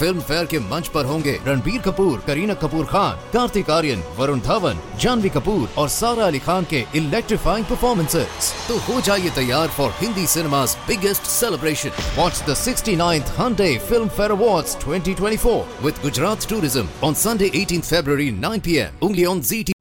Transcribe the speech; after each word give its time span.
Film 0.00 0.20
fair 0.28 0.46
के 0.52 0.58
मंच 0.70 0.88
पर 0.94 1.04
होंगे 1.04 1.38
रणबीर 1.46 1.80
कपूर 1.82 2.18
करीना 2.26 2.54
कपूर 2.64 2.86
खान 2.94 3.16
कार्तिक 3.32 3.70
आर्यन 3.78 4.02
वरुण 4.18 4.40
धवन 4.48 4.82
जानवी 5.00 5.28
कपूर 5.36 5.68
और 5.78 5.88
सारा 6.00 6.26
अली 6.26 6.38
खान 6.48 6.64
के 6.72 6.84
इलेक्ट्रीफाइंग 6.98 7.66
परफॉर्मेंसेस 7.66 8.52
तो 8.68 8.78
हो 8.88 9.00
जाइए 9.08 9.30
तैयार 9.40 9.68
for 9.78 9.90
Hindi 10.00 10.26
cinema's 10.34 10.76
biggest 10.88 11.26
celebration. 11.26 11.92
Watch 12.16 12.42
the 12.42 12.54
69th 12.54 13.32
Hyundai 13.38 13.78
Film 13.80 14.08
Fair 14.08 14.32
Awards 14.32 14.74
2024 14.76 15.66
with 15.82 16.00
Gujarat 16.02 16.40
Tourism 16.40 16.88
on 17.02 17.14
Sunday 17.14 17.50
18th 17.50 17.90
February 17.90 18.30
9 18.30 18.60
p.m. 18.60 18.92
only 19.02 19.26
on 19.26 19.40
ZT. 19.40 19.72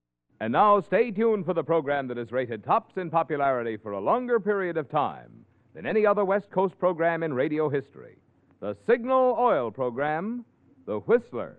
And 0.42 0.52
now 0.52 0.82
stay 0.82 1.12
tuned 1.12 1.46
for 1.46 1.54
the 1.54 1.64
program 1.64 2.08
that 2.10 2.18
is 2.18 2.32
rated 2.32 2.64
tops 2.64 2.98
in 2.98 3.10
popularity 3.10 3.78
for 3.78 3.94
a 3.94 4.00
longer 4.00 4.40
period 4.40 4.78
of 4.78 4.90
time 4.90 5.46
than 5.74 5.86
any 5.86 6.06
other 6.06 6.26
West 6.26 6.52
Coast 6.52 6.78
program 6.78 7.24
in 7.24 7.34
radio 7.34 7.70
history. 7.70 8.18
The 8.60 8.76
Signal 8.88 9.36
Oil 9.40 9.70
program, 9.70 10.44
The 10.88 10.98
Whistler. 11.02 11.58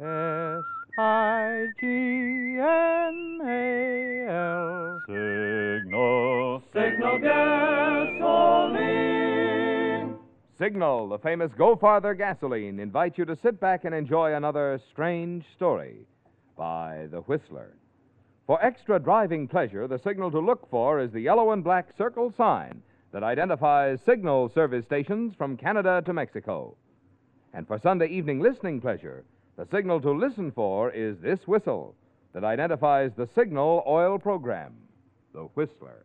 S 0.00 0.64
I 0.98 1.66
G 1.78 1.86
N 1.86 3.40
A 3.46 4.26
L. 4.28 5.00
Signal. 5.06 6.60
Signal 6.72 7.18
gasoline. 7.20 8.24
Signal, 10.58 11.08
the 11.08 11.18
famous 11.18 11.52
Go 11.56 11.76
Farther 11.76 12.14
gasoline, 12.14 12.80
invites 12.80 13.16
you 13.16 13.24
to 13.26 13.36
sit 13.44 13.60
back 13.60 13.84
and 13.84 13.94
enjoy 13.94 14.34
another 14.34 14.80
strange 14.90 15.44
story 15.54 16.04
by 16.56 17.08
The 17.10 17.20
Whistler. 17.20 17.76
For 18.46 18.62
extra 18.62 18.98
driving 18.98 19.48
pleasure, 19.48 19.88
the 19.88 19.98
signal 19.98 20.30
to 20.30 20.38
look 20.38 20.68
for 20.70 21.00
is 21.00 21.12
the 21.12 21.20
yellow 21.20 21.52
and 21.52 21.64
black 21.64 21.96
circle 21.96 22.32
sign 22.36 22.82
that 23.12 23.22
identifies 23.22 24.00
signal 24.04 24.48
service 24.48 24.84
stations 24.84 25.34
from 25.34 25.56
Canada 25.56 26.02
to 26.04 26.12
Mexico. 26.12 26.76
And 27.52 27.66
for 27.66 27.78
Sunday 27.78 28.08
evening 28.08 28.40
listening 28.40 28.80
pleasure, 28.80 29.24
the 29.56 29.66
signal 29.70 30.00
to 30.00 30.10
listen 30.10 30.50
for 30.50 30.90
is 30.90 31.18
this 31.18 31.46
whistle 31.46 31.94
that 32.32 32.44
identifies 32.44 33.12
the 33.16 33.28
signal 33.34 33.84
oil 33.86 34.18
program, 34.18 34.74
The 35.32 35.44
Whistler. 35.54 36.04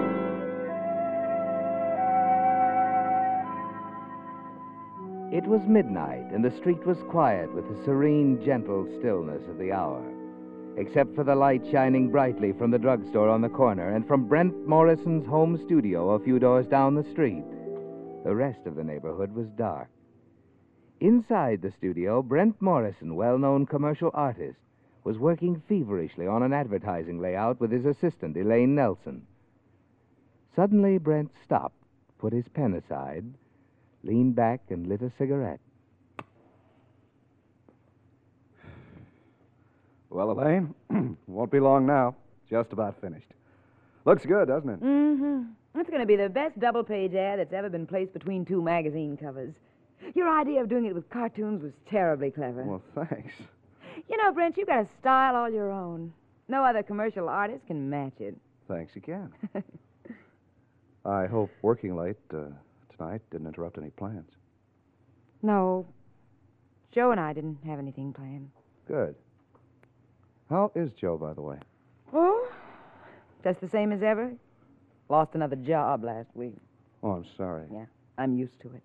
It 5.31 5.47
was 5.47 5.61
midnight, 5.65 6.29
and 6.33 6.43
the 6.43 6.51
street 6.51 6.85
was 6.85 6.97
quiet 7.03 7.53
with 7.53 7.65
the 7.69 7.81
serene, 7.85 8.43
gentle 8.43 8.85
stillness 8.99 9.41
of 9.47 9.57
the 9.57 9.71
hour, 9.71 10.03
except 10.75 11.15
for 11.15 11.23
the 11.23 11.35
light 11.35 11.65
shining 11.71 12.11
brightly 12.11 12.51
from 12.51 12.69
the 12.69 12.77
drugstore 12.77 13.29
on 13.29 13.39
the 13.39 13.47
corner 13.47 13.95
and 13.95 14.05
from 14.05 14.27
Brent 14.27 14.67
Morrison's 14.67 15.25
home 15.25 15.57
studio 15.65 16.09
a 16.09 16.19
few 16.19 16.37
doors 16.37 16.67
down 16.67 16.95
the 16.95 17.09
street. 17.11 17.45
The 18.25 18.35
rest 18.35 18.65
of 18.65 18.75
the 18.75 18.83
neighborhood 18.83 19.31
was 19.31 19.47
dark. 19.51 19.87
Inside 20.99 21.61
the 21.61 21.71
studio, 21.71 22.21
Brent 22.21 22.61
Morrison, 22.61 23.15
well 23.15 23.37
known 23.37 23.65
commercial 23.65 24.11
artist, 24.13 24.59
was 25.05 25.17
working 25.17 25.63
feverishly 25.65 26.27
on 26.27 26.43
an 26.43 26.51
advertising 26.51 27.21
layout 27.21 27.57
with 27.61 27.71
his 27.71 27.85
assistant, 27.85 28.35
Elaine 28.35 28.75
Nelson. 28.75 29.25
Suddenly, 30.57 30.97
Brent 30.97 31.31
stopped, 31.45 31.81
put 32.19 32.33
his 32.33 32.49
pen 32.49 32.73
aside, 32.73 33.23
leaned 34.03 34.35
back, 34.35 34.61
and 34.69 34.87
lit 34.87 35.01
a 35.01 35.11
cigarette. 35.17 35.59
Well, 40.09 40.31
Elaine, 40.31 40.75
won't 41.27 41.51
be 41.51 41.59
long 41.59 41.85
now. 41.85 42.15
Just 42.49 42.73
about 42.73 42.99
finished. 42.99 43.27
Looks 44.05 44.25
good, 44.25 44.49
doesn't 44.49 44.69
it? 44.69 44.81
Mm-hmm. 44.81 45.79
It's 45.79 45.89
going 45.89 46.01
to 46.01 46.05
be 46.07 46.17
the 46.17 46.27
best 46.27 46.59
double 46.59 46.83
page 46.83 47.13
ad 47.13 47.39
that's 47.39 47.53
ever 47.53 47.69
been 47.69 47.87
placed 47.87 48.11
between 48.11 48.43
two 48.43 48.61
magazine 48.61 49.15
covers. 49.15 49.53
Your 50.15 50.29
idea 50.29 50.61
of 50.61 50.67
doing 50.67 50.85
it 50.85 50.93
with 50.93 51.09
cartoons 51.09 51.63
was 51.63 51.71
terribly 51.89 52.29
clever. 52.29 52.63
Well, 52.63 52.81
thanks. 52.93 53.33
You 54.09 54.17
know, 54.17 54.33
Brent, 54.33 54.57
you've 54.57 54.67
got 54.67 54.79
a 54.79 54.87
style 54.99 55.35
all 55.35 55.49
your 55.49 55.71
own. 55.71 56.11
No 56.49 56.65
other 56.65 56.83
commercial 56.83 57.29
artist 57.29 57.65
can 57.67 57.89
match 57.89 58.19
it. 58.19 58.35
Thanks 58.67 58.95
again. 58.95 59.31
I 61.05 61.25
hope 61.25 61.49
working 61.61 61.95
late 61.95 62.17
uh, 62.33 62.47
tonight 63.01 63.21
didn't 63.31 63.47
interrupt 63.47 63.77
any 63.77 63.89
plans. 63.91 64.29
No. 65.41 65.87
Joe 66.91 67.11
and 67.11 67.19
I 67.19 67.33
didn't 67.33 67.57
have 67.65 67.79
anything 67.79 68.13
planned. 68.13 68.49
Good. 68.87 69.15
How 70.49 70.71
is 70.75 70.91
Joe, 70.99 71.17
by 71.17 71.33
the 71.33 71.41
way? 71.41 71.57
Oh? 72.13 72.51
Just 73.43 73.61
the 73.61 73.69
same 73.69 73.91
as 73.91 74.03
ever? 74.03 74.33
Lost 75.09 75.31
another 75.33 75.55
job 75.55 76.03
last 76.03 76.27
week. 76.35 76.55
Oh, 77.01 77.11
I'm 77.11 77.25
sorry. 77.37 77.65
Yeah, 77.71 77.85
I'm 78.17 78.37
used 78.37 78.59
to 78.61 78.67
it. 78.67 78.83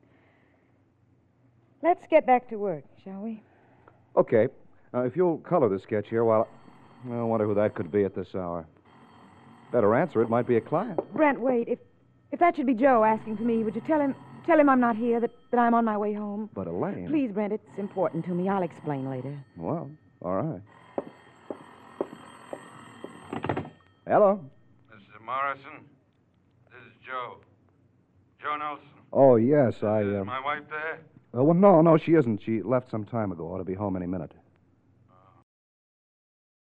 Let's 1.82 2.06
get 2.08 2.26
back 2.26 2.48
to 2.50 2.56
work, 2.56 2.84
shall 3.04 3.20
we? 3.20 3.42
Okay. 4.16 4.48
Uh, 4.94 5.02
if 5.02 5.14
you'll 5.14 5.38
color 5.38 5.68
the 5.68 5.78
sketch 5.78 6.06
here 6.08 6.24
while. 6.24 6.48
I 7.04 7.22
wonder 7.22 7.46
who 7.46 7.54
that 7.54 7.74
could 7.74 7.92
be 7.92 8.04
at 8.04 8.14
this 8.14 8.28
hour. 8.34 8.66
Better 9.70 9.94
answer, 9.94 10.22
it 10.22 10.30
might 10.30 10.46
be 10.46 10.56
a 10.56 10.60
client. 10.60 10.98
Brent, 11.12 11.38
wait. 11.38 11.68
If 11.68 11.78
if 12.32 12.40
that 12.40 12.56
should 12.56 12.66
be 12.66 12.74
Joe 12.74 13.04
asking 13.04 13.36
for 13.36 13.44
me, 13.44 13.62
would 13.64 13.74
you 13.74 13.82
tell 13.86 14.00
him 14.00 14.14
tell 14.46 14.58
him 14.58 14.68
I'm 14.68 14.80
not 14.80 14.96
here, 14.96 15.20
that, 15.20 15.30
that 15.50 15.58
I'm 15.58 15.74
on 15.74 15.84
my 15.84 15.96
way 15.96 16.14
home? 16.14 16.48
But 16.54 16.66
Elaine. 16.68 17.08
Please, 17.08 17.32
Brent, 17.32 17.52
it's 17.52 17.78
important 17.78 18.24
to 18.26 18.30
me. 18.30 18.48
I'll 18.48 18.62
explain 18.62 19.10
later. 19.10 19.36
Well, 19.56 19.90
all 20.22 20.36
right. 20.36 20.62
Hello. 24.06 24.40
Mr. 24.94 25.24
Morrison, 25.24 25.84
this 26.70 26.80
is 26.86 26.92
Joe. 27.04 27.38
Joe 28.40 28.56
Nelson. 28.56 28.86
Oh, 29.12 29.36
yes, 29.36 29.82
I. 29.82 30.02
Uh... 30.02 30.20
Is 30.20 30.26
my 30.26 30.40
wife 30.40 30.62
there? 30.70 31.00
Uh, 31.36 31.42
well, 31.42 31.54
no, 31.54 31.82
no, 31.82 31.98
she 31.98 32.12
isn't. 32.12 32.40
She 32.42 32.62
left 32.62 32.90
some 32.90 33.04
time 33.04 33.32
ago. 33.32 33.52
Ought 33.52 33.58
to 33.58 33.64
be 33.64 33.74
home 33.74 33.96
any 33.96 34.06
minute. 34.06 34.32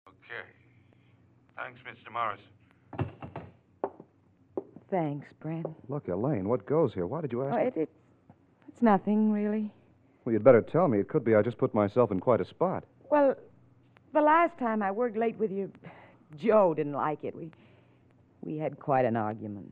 Okay. 0.08 0.48
Thanks, 1.58 1.82
Mr. 1.82 2.12
Morrison. 2.12 2.53
Thanks, 4.94 5.26
Brent. 5.40 5.66
Look, 5.90 6.08
Elaine, 6.08 6.48
what 6.48 6.68
goes 6.68 6.94
here? 6.94 7.08
Why 7.08 7.22
did 7.22 7.32
you 7.32 7.44
ask? 7.44 7.56
Oh, 7.56 7.58
it, 7.58 7.74
it, 7.76 7.90
it's 8.68 8.84
nothing, 8.84 9.32
really. 9.32 9.72
Well, 10.24 10.34
you'd 10.34 10.44
better 10.44 10.62
tell 10.62 10.88
me. 10.88 11.00
It 11.00 11.08
could 11.08 11.26
be 11.26 11.34
I 11.34 11.42
just 11.42 11.58
put 11.58 11.74
myself 11.74 12.12
in 12.12 12.20
quite 12.20 12.42
a 12.42 12.46
spot. 12.46 12.84
Well, 13.10 13.34
the 14.14 14.22
last 14.22 14.56
time 14.60 14.84
I 14.84 14.92
worked 14.92 15.18
late 15.18 15.36
with 15.40 15.52
you, 15.52 15.72
Joe 16.38 16.76
didn't 16.76 16.94
like 16.94 17.24
it. 17.24 17.36
We, 17.36 17.50
we 18.42 18.60
had 18.60 18.80
quite 18.80 19.06
an 19.06 19.16
argument. 19.16 19.72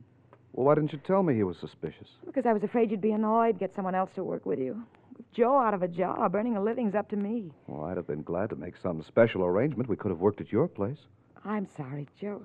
Well, 0.54 0.66
why 0.66 0.74
didn't 0.74 0.92
you 0.92 0.98
tell 1.06 1.22
me 1.22 1.36
he 1.36 1.44
was 1.44 1.56
suspicious? 1.60 2.08
Because 2.26 2.44
I 2.44 2.52
was 2.52 2.64
afraid 2.64 2.90
you'd 2.90 3.00
be 3.00 3.12
annoyed, 3.12 3.60
get 3.60 3.76
someone 3.76 3.94
else 3.94 4.10
to 4.16 4.24
work 4.24 4.44
with 4.44 4.58
you. 4.58 4.82
With 5.16 5.32
Joe 5.32 5.56
out 5.56 5.72
of 5.72 5.84
a 5.84 5.88
job, 5.88 6.34
earning 6.34 6.56
a 6.56 6.62
living's 6.62 6.96
up 6.96 7.08
to 7.10 7.16
me. 7.16 7.52
Well, 7.68 7.84
I'd 7.84 7.96
have 7.96 8.08
been 8.08 8.24
glad 8.24 8.50
to 8.50 8.56
make 8.56 8.74
some 8.76 9.04
special 9.04 9.44
arrangement. 9.44 9.88
We 9.88 9.94
could 9.94 10.10
have 10.10 10.18
worked 10.18 10.40
at 10.40 10.50
your 10.50 10.66
place. 10.66 10.98
I'm 11.44 11.68
sorry, 11.76 12.08
Joe. 12.20 12.42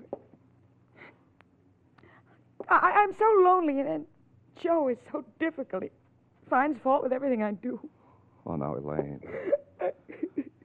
I, 2.69 3.03
I'm 3.03 3.13
so 3.13 3.25
lonely, 3.43 3.79
and, 3.79 3.87
and 3.89 4.05
Joe 4.61 4.89
is 4.89 4.97
so 5.11 5.23
difficult. 5.39 5.83
He 5.83 5.89
finds 6.49 6.79
fault 6.81 7.03
with 7.03 7.13
everything 7.13 7.43
I 7.43 7.51
do. 7.53 7.79
Oh, 8.45 8.55
now, 8.55 8.75
Elaine. 8.75 9.21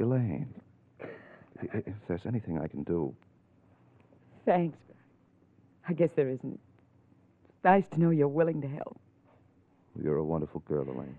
Elaine. 0.01 0.55
If 1.63 1.95
there's 2.09 2.27
anything 2.27 2.59
I 2.59 2.67
can 2.67 2.83
do. 2.83 3.15
Thanks. 4.45 4.79
I 5.89 5.93
guess 5.93 6.11
there 6.17 6.29
isn't. 6.29 6.61
It's 7.49 7.65
nice 7.65 7.85
to 7.93 8.01
know 8.01 8.11
you're 8.11 8.29
willing 8.29 8.61
to 8.63 8.69
help. 8.69 8.99
You're 10.01 10.17
a 10.17 10.25
wonderful 10.25 10.61
girl, 10.61 10.89
Elaine. 10.89 11.17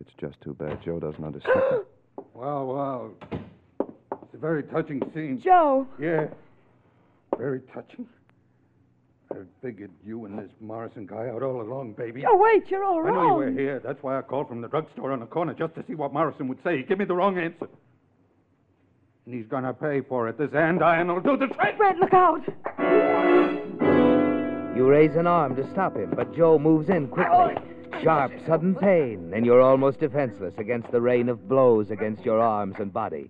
It's 0.00 0.12
just 0.20 0.40
too 0.40 0.54
bad 0.54 0.82
Joe 0.82 0.98
doesn't 1.00 1.24
understand. 1.24 1.60
Wow, 2.34 2.64
wow. 2.64 3.10
It's 4.22 4.34
a 4.34 4.38
very 4.38 4.62
touching 4.62 5.02
scene. 5.12 5.40
Joe! 5.40 5.88
Yeah. 6.00 6.26
Very 7.36 7.60
touching. 7.74 8.06
I 9.30 9.36
figured 9.62 9.90
you 10.06 10.24
and 10.24 10.38
this 10.38 10.50
Morrison 10.60 11.06
guy 11.06 11.28
out 11.28 11.42
all 11.42 11.60
along, 11.60 11.92
baby. 11.92 12.24
Oh, 12.26 12.36
wait, 12.38 12.70
you're 12.70 12.84
all 12.84 12.98
I 12.98 13.10
wrong. 13.10 13.14
know 13.14 13.22
you 13.28 13.34
were 13.34 13.50
here. 13.60 13.80
That's 13.84 14.02
why 14.02 14.18
I 14.18 14.22
called 14.22 14.48
from 14.48 14.62
the 14.62 14.68
drugstore 14.68 15.12
on 15.12 15.20
the 15.20 15.26
corner 15.26 15.52
just 15.54 15.74
to 15.74 15.84
see 15.86 15.94
what 15.94 16.12
Morrison 16.12 16.48
would 16.48 16.62
say. 16.64 16.78
He 16.78 16.82
gave 16.82 16.98
me 16.98 17.04
the 17.04 17.14
wrong 17.14 17.38
answer. 17.38 17.68
And 19.26 19.34
he's 19.34 19.46
gonna 19.46 19.74
pay 19.74 20.00
for 20.00 20.28
it. 20.28 20.38
This 20.38 20.50
andiron 20.50 21.12
will 21.12 21.20
do 21.20 21.36
the 21.36 21.52
trick. 21.54 21.76
Brent, 21.76 21.98
look 21.98 22.14
out! 22.14 22.42
You 24.76 24.88
raise 24.88 25.14
an 25.16 25.26
arm 25.26 25.56
to 25.56 25.68
stop 25.72 25.96
him, 25.96 26.12
but 26.16 26.34
Joe 26.34 26.58
moves 26.58 26.88
in 26.88 27.08
quickly. 27.08 27.30
Oh. 27.32 27.54
Sharp, 28.02 28.32
sudden 28.46 28.76
pain, 28.76 29.32
and 29.34 29.44
you're 29.44 29.60
almost 29.60 29.98
defenseless 29.98 30.54
against 30.56 30.90
the 30.92 31.00
rain 31.00 31.28
of 31.28 31.48
blows 31.48 31.90
against 31.90 32.24
your 32.24 32.40
arms 32.40 32.76
and 32.78 32.92
body. 32.92 33.28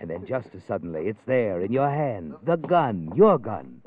And 0.00 0.08
then 0.08 0.24
just 0.26 0.48
as 0.54 0.62
suddenly, 0.66 1.06
it's 1.08 1.20
there 1.26 1.60
in 1.60 1.72
your 1.72 1.90
hand, 1.90 2.34
the 2.44 2.56
gun, 2.56 3.12
your 3.14 3.38
gun. 3.38 3.82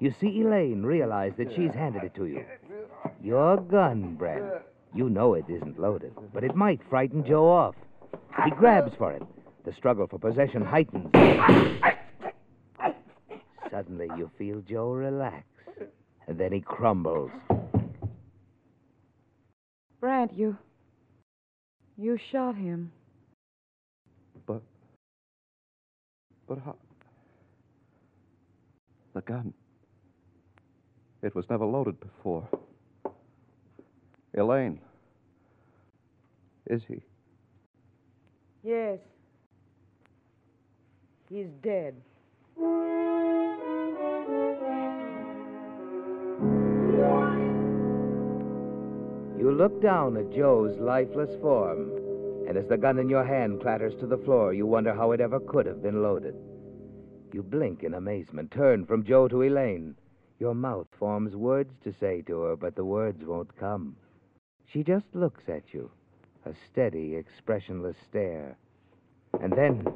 You 0.00 0.14
see 0.20 0.42
Elaine 0.42 0.82
realize 0.84 1.32
that 1.38 1.52
she's 1.56 1.74
handed 1.74 2.04
it 2.04 2.14
to 2.14 2.26
you. 2.26 2.44
Your 3.22 3.56
gun, 3.56 4.14
Brent. 4.14 4.44
You 4.94 5.10
know 5.10 5.34
it 5.34 5.44
isn't 5.48 5.78
loaded, 5.78 6.12
but 6.32 6.44
it 6.44 6.54
might 6.54 6.80
frighten 6.88 7.24
Joe 7.24 7.48
off. 7.48 7.74
He 8.44 8.50
grabs 8.52 8.94
for 8.96 9.12
it. 9.12 9.22
The 9.64 9.72
struggle 9.72 10.06
for 10.06 10.18
possession 10.18 10.64
heightens. 10.64 11.10
Suddenly, 13.70 14.08
you 14.16 14.30
feel 14.38 14.60
Joe 14.60 14.90
relax, 14.92 15.44
and 16.26 16.38
then 16.38 16.52
he 16.52 16.60
crumbles. 16.60 17.30
Brent, 20.00 20.32
you. 20.32 20.56
You 21.96 22.18
shot 22.30 22.54
him. 22.54 22.92
But. 24.46 24.62
But 26.46 26.58
how. 26.64 26.76
The 29.14 29.20
gun. 29.22 29.52
It 31.22 31.34
was 31.34 31.48
never 31.50 31.64
loaded 31.64 31.98
before. 32.00 32.48
Elaine. 34.34 34.80
Is 36.66 36.82
he? 36.86 37.02
Yes. 38.62 38.98
He's 41.28 41.48
dead. 41.62 41.94
You 49.38 49.52
look 49.52 49.80
down 49.82 50.16
at 50.16 50.32
Joe's 50.32 50.78
lifeless 50.78 51.30
form, 51.40 51.90
and 52.48 52.56
as 52.56 52.66
the 52.68 52.76
gun 52.76 52.98
in 52.98 53.08
your 53.08 53.24
hand 53.24 53.60
clatters 53.60 53.94
to 54.00 54.06
the 54.06 54.18
floor, 54.18 54.52
you 54.52 54.66
wonder 54.66 54.94
how 54.94 55.12
it 55.12 55.20
ever 55.20 55.40
could 55.40 55.66
have 55.66 55.82
been 55.82 56.02
loaded. 56.02 56.34
You 57.32 57.42
blink 57.42 57.82
in 57.82 57.94
amazement, 57.94 58.50
turn 58.50 58.84
from 58.84 59.04
Joe 59.04 59.28
to 59.28 59.42
Elaine. 59.42 59.96
Your 60.38 60.54
mouth 60.54 60.86
forms 60.98 61.34
words 61.34 61.72
to 61.84 61.92
say 61.98 62.22
to 62.22 62.40
her, 62.42 62.56
but 62.56 62.76
the 62.76 62.84
words 62.84 63.24
won't 63.24 63.56
come. 63.58 63.96
She 64.72 64.82
just 64.84 65.06
looks 65.14 65.42
at 65.48 65.62
you, 65.72 65.90
a 66.46 66.52
steady, 66.70 67.16
expressionless 67.16 67.96
stare. 68.08 68.56
And 69.42 69.52
then, 69.52 69.86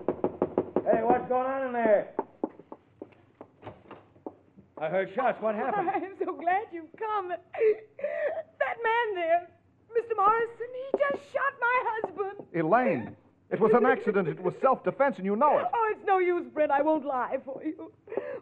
Hey, 0.84 1.02
what's 1.02 1.28
going 1.28 1.46
on 1.46 1.66
in 1.68 1.72
there? 1.72 2.08
I 4.78 4.88
heard 4.88 5.10
shots. 5.14 5.40
What 5.40 5.54
happened? 5.54 5.90
I'm 5.94 6.14
so 6.18 6.32
glad 6.34 6.64
you've 6.72 6.90
come. 6.98 7.28
That 7.28 8.76
man 8.82 9.14
there, 9.14 9.48
Mr. 9.96 10.16
Morrison, 10.16 10.66
he 10.74 10.98
just 10.98 11.32
shot 11.32 11.52
my 11.60 11.84
husband. 11.84 12.48
Elaine! 12.54 13.16
It 13.52 13.60
was 13.60 13.72
an 13.74 13.84
accident. 13.84 14.28
It 14.28 14.42
was 14.42 14.54
self 14.62 14.82
defense, 14.82 15.16
and 15.18 15.26
you 15.26 15.36
know 15.36 15.58
it. 15.58 15.66
Oh, 15.72 15.92
it's 15.94 16.06
no 16.06 16.18
use, 16.18 16.46
Brent. 16.54 16.70
I 16.70 16.80
won't 16.80 17.04
lie 17.04 17.36
for 17.44 17.62
you. 17.62 17.92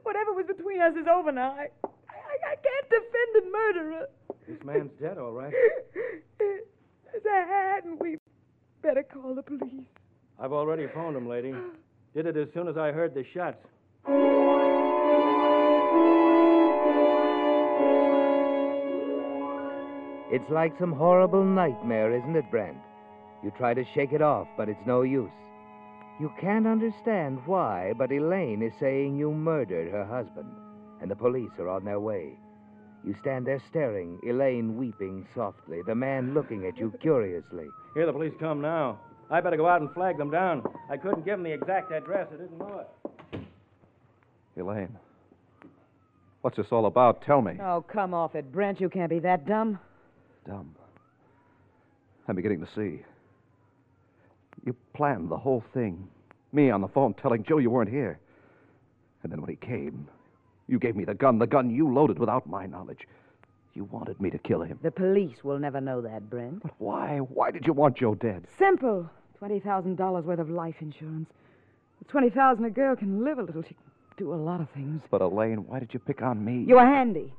Whatever 0.05 0.33
was 0.33 0.47
between 0.47 0.81
us 0.81 0.93
is 0.95 1.07
over 1.13 1.33
now. 1.33 1.51
I, 1.59 1.69
I, 1.85 2.53
I 2.53 2.57
can't 2.57 2.89
defend 2.89 3.47
a 3.47 3.51
murderer. 3.51 4.07
This 4.47 4.65
man's 4.65 4.93
dead, 5.01 5.19
all 5.19 5.33
right. 5.33 5.53
Hadn't 7.25 8.01
we 8.01 8.19
better 8.83 9.03
call 9.03 9.35
the 9.35 9.43
police? 9.43 9.85
I've 10.39 10.53
already 10.53 10.87
phoned 10.95 11.17
him, 11.17 11.29
lady. 11.29 11.55
Did 12.15 12.27
it 12.27 12.37
as 12.37 12.49
soon 12.55 12.69
as 12.69 12.77
I 12.77 12.93
heard 12.93 13.15
the 13.15 13.25
shots. 13.35 13.59
it's 20.33 20.51
like 20.51 20.73
some 20.79 20.93
horrible 20.93 21.45
nightmare, 21.45 22.17
isn't 22.17 22.37
it, 22.37 22.49
Brent? 22.51 22.77
You 23.43 23.51
try 23.57 23.75
to 23.75 23.85
shake 23.95 24.13
it 24.13 24.23
off, 24.23 24.49
but 24.57 24.69
it's 24.69 24.87
no 24.87 25.03
use. 25.03 25.31
You 26.21 26.31
can't 26.39 26.67
understand 26.67 27.41
why, 27.47 27.95
but 27.97 28.13
Elaine 28.13 28.63
is 28.63 28.73
saying 28.79 29.17
you 29.17 29.31
murdered 29.33 29.91
her 29.91 30.05
husband, 30.05 30.51
and 31.01 31.11
the 31.11 31.17
police 31.17 31.51
are 31.59 31.69
on 31.69 31.85
their 31.85 32.01
way. 32.01 32.39
You 33.03 33.15
stand 33.21 33.47
there 33.47 33.63
staring, 33.71 34.21
Elaine 34.29 34.77
weeping 34.77 35.27
softly, 35.35 35.81
the 35.87 35.95
man 35.95 36.35
looking 36.35 36.67
at 36.67 36.77
you 36.77 36.93
curiously. 37.01 37.67
Here 37.95 38.05
the 38.05 38.13
police 38.13 38.35
come 38.39 38.61
now. 38.61 39.01
I 39.31 39.41
better 39.41 39.57
go 39.57 39.67
out 39.67 39.81
and 39.81 39.91
flag 39.95 40.19
them 40.19 40.31
down. 40.31 40.63
I 40.91 40.99
couldn't 40.99 41.25
give 41.25 41.39
them 41.39 41.45
the 41.45 41.53
exact 41.53 41.91
address. 41.93 42.29
I 42.31 42.37
didn't 42.37 42.59
know 42.59 42.85
it. 43.33 43.41
Elaine. 44.61 44.99
What's 46.43 46.57
this 46.57 46.67
all 46.71 46.87
about? 46.87 47.23
Tell 47.23 47.41
me. 47.41 47.59
Oh, 47.63 47.83
come 47.91 48.13
off 48.13 48.35
it, 48.35 48.53
Brent. 48.53 48.81
You 48.81 48.91
can't 48.91 49.09
be 49.09 49.21
that 49.21 49.47
dumb. 49.47 49.79
Dumb. 50.47 50.75
I'm 52.29 52.37
beginning 52.37 52.61
to 52.61 52.69
see. 52.75 53.03
You 54.65 54.75
planned 54.95 55.31
the 55.31 55.37
whole 55.37 55.65
thing. 55.73 56.09
Me 56.53 56.71
on 56.71 56.81
the 56.81 56.89
phone 56.89 57.15
telling 57.15 57.45
Joe 57.45 57.59
you 57.59 57.71
weren't 57.71 57.91
here. 57.91 58.19
And 59.23 59.31
then 59.31 59.41
when 59.41 59.51
he 59.51 59.57
came, 59.57 60.09
you 60.67 60.79
gave 60.79 60.97
me 60.97 61.05
the 61.05 61.15
gun, 61.15 61.39
the 61.39 61.47
gun 61.47 61.71
you 61.71 61.93
loaded 61.93 62.19
without 62.19 62.47
my 62.49 62.67
knowledge. 62.67 63.07
You 63.75 63.85
wanted 63.85 64.21
me 64.21 64.31
to 64.31 64.39
kill 64.39 64.63
him. 64.63 64.79
The 64.83 64.91
police 64.91 65.45
will 65.45 65.59
never 65.59 65.81
know 65.81 66.01
that, 66.01 66.29
Brent. 66.29 66.63
But 66.63 66.73
why? 66.79 67.19
Why 67.19 67.51
did 67.51 67.67
you 67.67 67.73
want 67.73 67.97
Joe 67.97 68.15
dead? 68.15 68.47
Simple. 68.59 69.09
Twenty 69.39 69.61
thousand 69.61 69.97
dollars 69.97 70.25
worth 70.25 70.41
of 70.41 70.51
life 70.51 70.75
insurance. 70.81 71.31
With 71.99 72.09
twenty 72.09 72.31
thousand, 72.31 72.65
a 72.65 72.71
girl 72.71 72.97
can 72.97 73.25
live 73.25 73.39
a 73.39 73.43
little. 73.43 73.63
She 73.63 73.75
can 73.75 73.85
do 74.19 74.35
a 74.35 74.37
lot 74.37 74.61
of 74.61 74.69
things. 74.71 75.03
But 75.11 75.23
Elaine, 75.23 75.67
why 75.67 75.79
did 75.79 75.95
you 75.95 76.01
pick 76.01 76.21
on 76.21 76.45
me? 76.45 76.65
You 76.67 76.75
were 76.75 76.85
handy. 76.85 77.33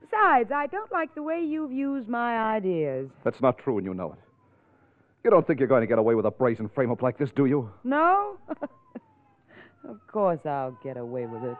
Besides, 0.00 0.50
I 0.50 0.66
don't 0.66 0.90
like 0.90 1.14
the 1.14 1.22
way 1.22 1.42
you've 1.42 1.72
used 1.72 2.08
my 2.08 2.54
ideas. 2.56 3.10
That's 3.24 3.40
not 3.40 3.58
true, 3.58 3.76
and 3.76 3.86
you 3.86 3.92
know 3.94 4.12
it. 4.12 4.18
You 5.28 5.32
don't 5.32 5.46
think 5.46 5.60
you're 5.60 5.68
going 5.68 5.82
to 5.82 5.86
get 5.86 5.98
away 5.98 6.14
with 6.14 6.24
a 6.24 6.30
brazen 6.30 6.70
frame 6.70 6.90
up 6.90 7.02
like 7.02 7.18
this, 7.18 7.28
do 7.36 7.44
you? 7.44 7.68
No? 7.84 8.38
of 9.86 9.98
course 10.10 10.40
I'll 10.46 10.78
get 10.82 10.96
away 10.96 11.26
with 11.26 11.44
it. 11.44 11.56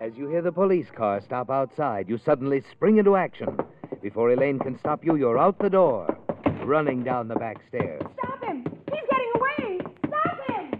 As 0.00 0.16
you 0.16 0.30
hear 0.30 0.40
the 0.40 0.50
police 0.50 0.86
car 0.96 1.20
stop 1.20 1.50
outside, 1.50 2.08
you 2.08 2.16
suddenly 2.24 2.62
spring 2.72 2.96
into 2.96 3.16
action. 3.16 3.58
Before 4.00 4.30
Elaine 4.30 4.58
can 4.58 4.78
stop 4.78 5.04
you, 5.04 5.16
you're 5.16 5.38
out 5.38 5.58
the 5.58 5.68
door, 5.68 6.16
running 6.64 7.04
down 7.04 7.28
the 7.28 7.34
back 7.34 7.58
stairs. 7.68 8.00
Stop 8.16 8.42
him! 8.42 8.64
He's 8.90 9.04
getting 9.10 9.30
away! 9.34 9.78
Stop 10.06 10.38
him! 10.48 10.72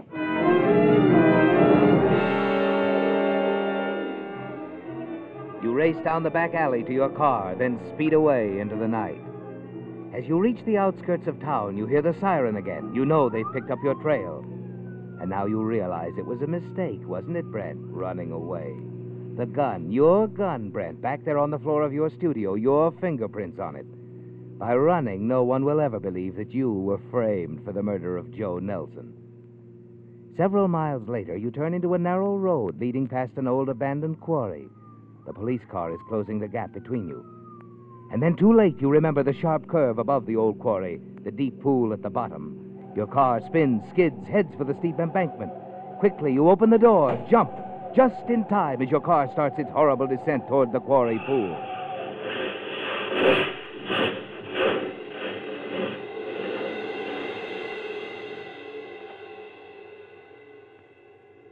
You 5.62 5.74
race 5.74 6.02
down 6.02 6.22
the 6.22 6.30
back 6.30 6.54
alley 6.54 6.82
to 6.84 6.94
your 6.94 7.10
car, 7.10 7.54
then 7.54 7.78
speed 7.92 8.14
away 8.14 8.58
into 8.58 8.74
the 8.74 8.88
night. 8.88 9.27
As 10.14 10.26
you 10.26 10.38
reach 10.40 10.64
the 10.64 10.78
outskirts 10.78 11.26
of 11.26 11.38
town, 11.40 11.76
you 11.76 11.86
hear 11.86 12.02
the 12.02 12.16
siren 12.18 12.56
again. 12.56 12.92
You 12.94 13.04
know 13.04 13.28
they've 13.28 13.52
picked 13.52 13.70
up 13.70 13.78
your 13.84 13.94
trail. 13.96 14.44
And 15.20 15.28
now 15.28 15.46
you 15.46 15.62
realize 15.62 16.12
it 16.16 16.24
was 16.26 16.40
a 16.42 16.46
mistake, 16.46 17.06
wasn't 17.06 17.36
it, 17.36 17.44
Brent? 17.50 17.78
Running 17.82 18.32
away. 18.32 18.74
The 19.36 19.46
gun, 19.46 19.92
your 19.92 20.26
gun, 20.26 20.70
Brent, 20.70 21.00
back 21.00 21.24
there 21.24 21.38
on 21.38 21.50
the 21.50 21.58
floor 21.58 21.82
of 21.82 21.92
your 21.92 22.10
studio, 22.10 22.54
your 22.54 22.90
fingerprints 23.00 23.60
on 23.60 23.76
it. 23.76 23.86
By 24.58 24.74
running, 24.74 25.28
no 25.28 25.44
one 25.44 25.64
will 25.64 25.80
ever 25.80 26.00
believe 26.00 26.34
that 26.36 26.52
you 26.52 26.72
were 26.72 27.00
framed 27.10 27.64
for 27.64 27.72
the 27.72 27.82
murder 27.82 28.16
of 28.16 28.34
Joe 28.34 28.58
Nelson. 28.58 29.12
Several 30.36 30.68
miles 30.68 31.06
later, 31.06 31.36
you 31.36 31.50
turn 31.50 31.74
into 31.74 31.94
a 31.94 31.98
narrow 31.98 32.36
road 32.36 32.80
leading 32.80 33.06
past 33.06 33.32
an 33.36 33.46
old 33.46 33.68
abandoned 33.68 34.20
quarry. 34.20 34.68
The 35.26 35.32
police 35.32 35.62
car 35.70 35.92
is 35.92 36.00
closing 36.08 36.38
the 36.38 36.48
gap 36.48 36.72
between 36.72 37.06
you. 37.06 37.24
And 38.10 38.22
then, 38.22 38.36
too 38.36 38.54
late, 38.54 38.80
you 38.80 38.88
remember 38.88 39.22
the 39.22 39.34
sharp 39.34 39.68
curve 39.68 39.98
above 39.98 40.24
the 40.24 40.36
old 40.36 40.58
quarry, 40.58 41.00
the 41.24 41.30
deep 41.30 41.60
pool 41.60 41.92
at 41.92 42.02
the 42.02 42.10
bottom. 42.10 42.90
Your 42.96 43.06
car 43.06 43.40
spins, 43.46 43.82
skids, 43.90 44.26
heads 44.26 44.48
for 44.56 44.64
the 44.64 44.76
steep 44.78 44.98
embankment. 44.98 45.52
Quickly, 46.00 46.32
you 46.32 46.48
open 46.48 46.70
the 46.70 46.78
door, 46.78 47.22
jump, 47.30 47.52
just 47.94 48.28
in 48.28 48.44
time 48.46 48.80
as 48.80 48.90
your 48.90 49.00
car 49.00 49.30
starts 49.32 49.58
its 49.58 49.70
horrible 49.70 50.06
descent 50.06 50.48
toward 50.48 50.72
the 50.72 50.80
quarry 50.80 51.20
pool. 51.26 51.56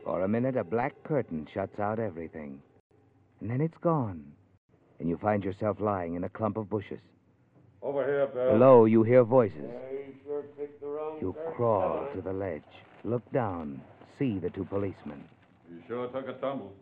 For 0.05 0.23
a 0.23 0.29
minute, 0.29 0.57
a 0.57 0.65
black 0.65 0.95
curtain 1.05 1.47
shuts 1.53 1.79
out 1.79 1.99
everything. 1.99 2.63
And 3.41 3.51
then 3.51 3.61
it's 3.61 3.77
gone. 3.79 4.25
And 4.99 5.09
you 5.09 5.19
find 5.19 5.45
yourself 5.45 5.79
lying 5.81 6.15
in 6.15 6.25
a 6.25 6.29
clump 6.29 6.57
of 6.57 6.69
bushes. 6.71 7.01
Over 7.83 8.05
here, 8.05 8.27
Bill. 8.27 8.53
Below, 8.53 8.85
you 8.87 9.03
hear 9.03 9.25
voices. 9.25 9.59
you 9.59 10.15
sure 10.25 10.43
picked 10.59 10.81
the 10.81 10.87
wrong 10.87 11.19
You 11.21 11.35
crawl 11.55 12.09
to 12.15 12.21
the 12.21 12.33
ledge, 12.33 12.63
look 13.05 13.23
down, 13.33 13.81
see 14.19 14.39
the 14.39 14.51
two 14.51 14.65
policemen. 14.65 15.23
You 15.71 15.83
sure 15.87 16.09
took 16.09 16.29
a 16.29 16.35
tumble. 16.35 16.73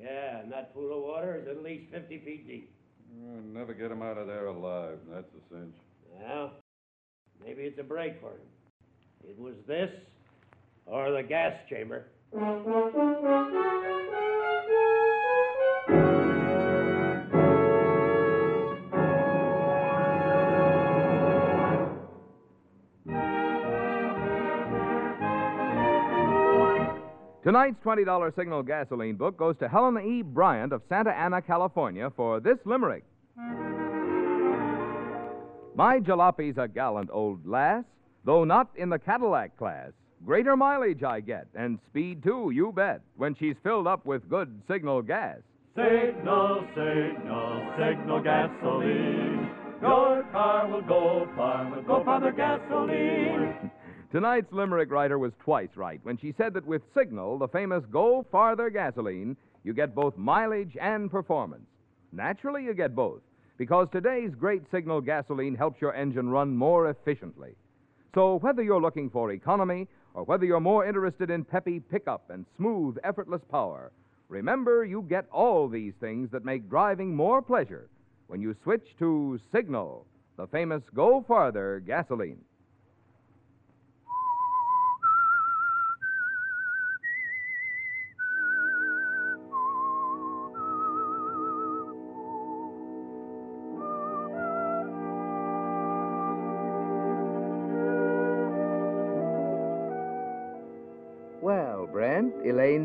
Yeah, 0.00 0.40
and 0.40 0.52
that 0.52 0.74
pool 0.74 0.96
of 0.96 1.02
water 1.02 1.40
is 1.40 1.48
at 1.48 1.62
least 1.62 1.92
50 1.92 2.18
feet 2.24 2.46
deep. 2.46 2.72
We'll 3.16 3.42
never 3.42 3.74
get 3.74 3.90
him 3.90 4.02
out 4.02 4.18
of 4.18 4.26
there 4.26 4.46
alive. 4.46 4.98
That's 5.10 5.26
a 5.26 5.54
cinch. 5.54 5.74
Well, 6.20 6.52
maybe 7.44 7.62
it's 7.62 7.78
a 7.78 7.82
break 7.82 8.20
for 8.20 8.30
him. 8.30 8.46
It 9.28 9.38
was 9.38 9.54
this 9.66 9.90
or 10.86 11.10
the 11.10 11.22
gas 11.22 11.54
chamber. 11.68 12.06
Tonight's 27.48 27.82
$20 27.82 28.36
Signal 28.36 28.62
gasoline 28.62 29.16
book 29.16 29.38
goes 29.38 29.56
to 29.58 29.70
Helen 29.70 29.96
E. 30.04 30.20
Bryant 30.20 30.70
of 30.70 30.82
Santa 30.86 31.12
Ana, 31.12 31.40
California, 31.40 32.12
for 32.14 32.40
this 32.40 32.58
limerick. 32.66 33.04
My 35.74 35.98
jalopy's 35.98 36.58
a 36.58 36.68
gallant 36.68 37.08
old 37.10 37.46
lass, 37.46 37.84
though 38.26 38.44
not 38.44 38.68
in 38.76 38.90
the 38.90 38.98
Cadillac 38.98 39.56
class. 39.56 39.92
Greater 40.26 40.58
mileage 40.58 41.02
I 41.02 41.20
get, 41.20 41.46
and 41.54 41.78
speed 41.88 42.22
too, 42.22 42.50
you 42.52 42.70
bet, 42.70 43.00
when 43.16 43.34
she's 43.34 43.56
filled 43.62 43.86
up 43.86 44.04
with 44.04 44.28
good 44.28 44.60
signal 44.70 45.00
gas. 45.00 45.38
Signal, 45.74 46.66
signal, 46.74 47.72
signal 47.78 48.22
gasoline. 48.22 49.48
Your 49.80 50.22
car 50.32 50.68
will 50.68 50.82
go 50.82 51.26
far 51.34 51.74
with 51.74 51.86
Go 51.86 52.04
Farther 52.04 52.32
gasoline. 52.32 53.67
Tonight's 54.10 54.50
limerick 54.52 54.90
writer 54.90 55.18
was 55.18 55.34
twice 55.38 55.68
right 55.76 56.00
when 56.02 56.16
she 56.16 56.32
said 56.32 56.54
that 56.54 56.66
with 56.66 56.80
Signal, 56.94 57.36
the 57.36 57.48
famous 57.48 57.84
Go 57.90 58.24
Farther 58.32 58.70
gasoline, 58.70 59.36
you 59.64 59.74
get 59.74 59.94
both 59.94 60.16
mileage 60.16 60.78
and 60.80 61.10
performance. 61.10 61.66
Naturally, 62.10 62.64
you 62.64 62.72
get 62.72 62.94
both, 62.94 63.20
because 63.58 63.86
today's 63.92 64.34
great 64.34 64.62
Signal 64.70 65.02
gasoline 65.02 65.54
helps 65.54 65.82
your 65.82 65.92
engine 65.92 66.30
run 66.30 66.56
more 66.56 66.88
efficiently. 66.88 67.54
So, 68.14 68.36
whether 68.38 68.62
you're 68.62 68.80
looking 68.80 69.10
for 69.10 69.30
economy 69.30 69.86
or 70.14 70.24
whether 70.24 70.46
you're 70.46 70.58
more 70.58 70.86
interested 70.86 71.28
in 71.28 71.44
peppy 71.44 71.78
pickup 71.78 72.30
and 72.30 72.46
smooth, 72.56 72.96
effortless 73.04 73.42
power, 73.50 73.92
remember 74.30 74.86
you 74.86 75.04
get 75.06 75.26
all 75.30 75.68
these 75.68 75.92
things 76.00 76.30
that 76.30 76.46
make 76.46 76.70
driving 76.70 77.14
more 77.14 77.42
pleasure 77.42 77.90
when 78.28 78.40
you 78.40 78.56
switch 78.62 78.96
to 78.98 79.38
Signal, 79.52 80.06
the 80.38 80.46
famous 80.46 80.82
Go 80.94 81.22
Farther 81.28 81.82
gasoline. 81.86 82.40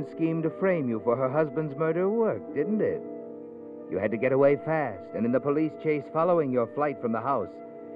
Elaine's 0.04 0.16
scheme 0.18 0.42
to 0.44 0.50
frame 0.60 0.90
you 0.90 1.00
for 1.04 1.16
her 1.16 1.30
husband's 1.30 1.78
murder 1.78 2.10
worked, 2.10 2.54
didn't 2.54 2.82
it? 2.82 3.02
You 3.90 4.00
had 4.00 4.12
to 4.12 4.18
get 4.18 4.32
away 4.34 4.58
fast, 4.58 5.04
and 5.16 5.26
in 5.26 5.32
the 5.32 5.40
police 5.40 5.72
chase 5.82 6.04
following 6.12 6.52
your 6.52 6.68
flight 6.68 7.00
from 7.02 7.12
the 7.12 7.22
house, 7.22 7.50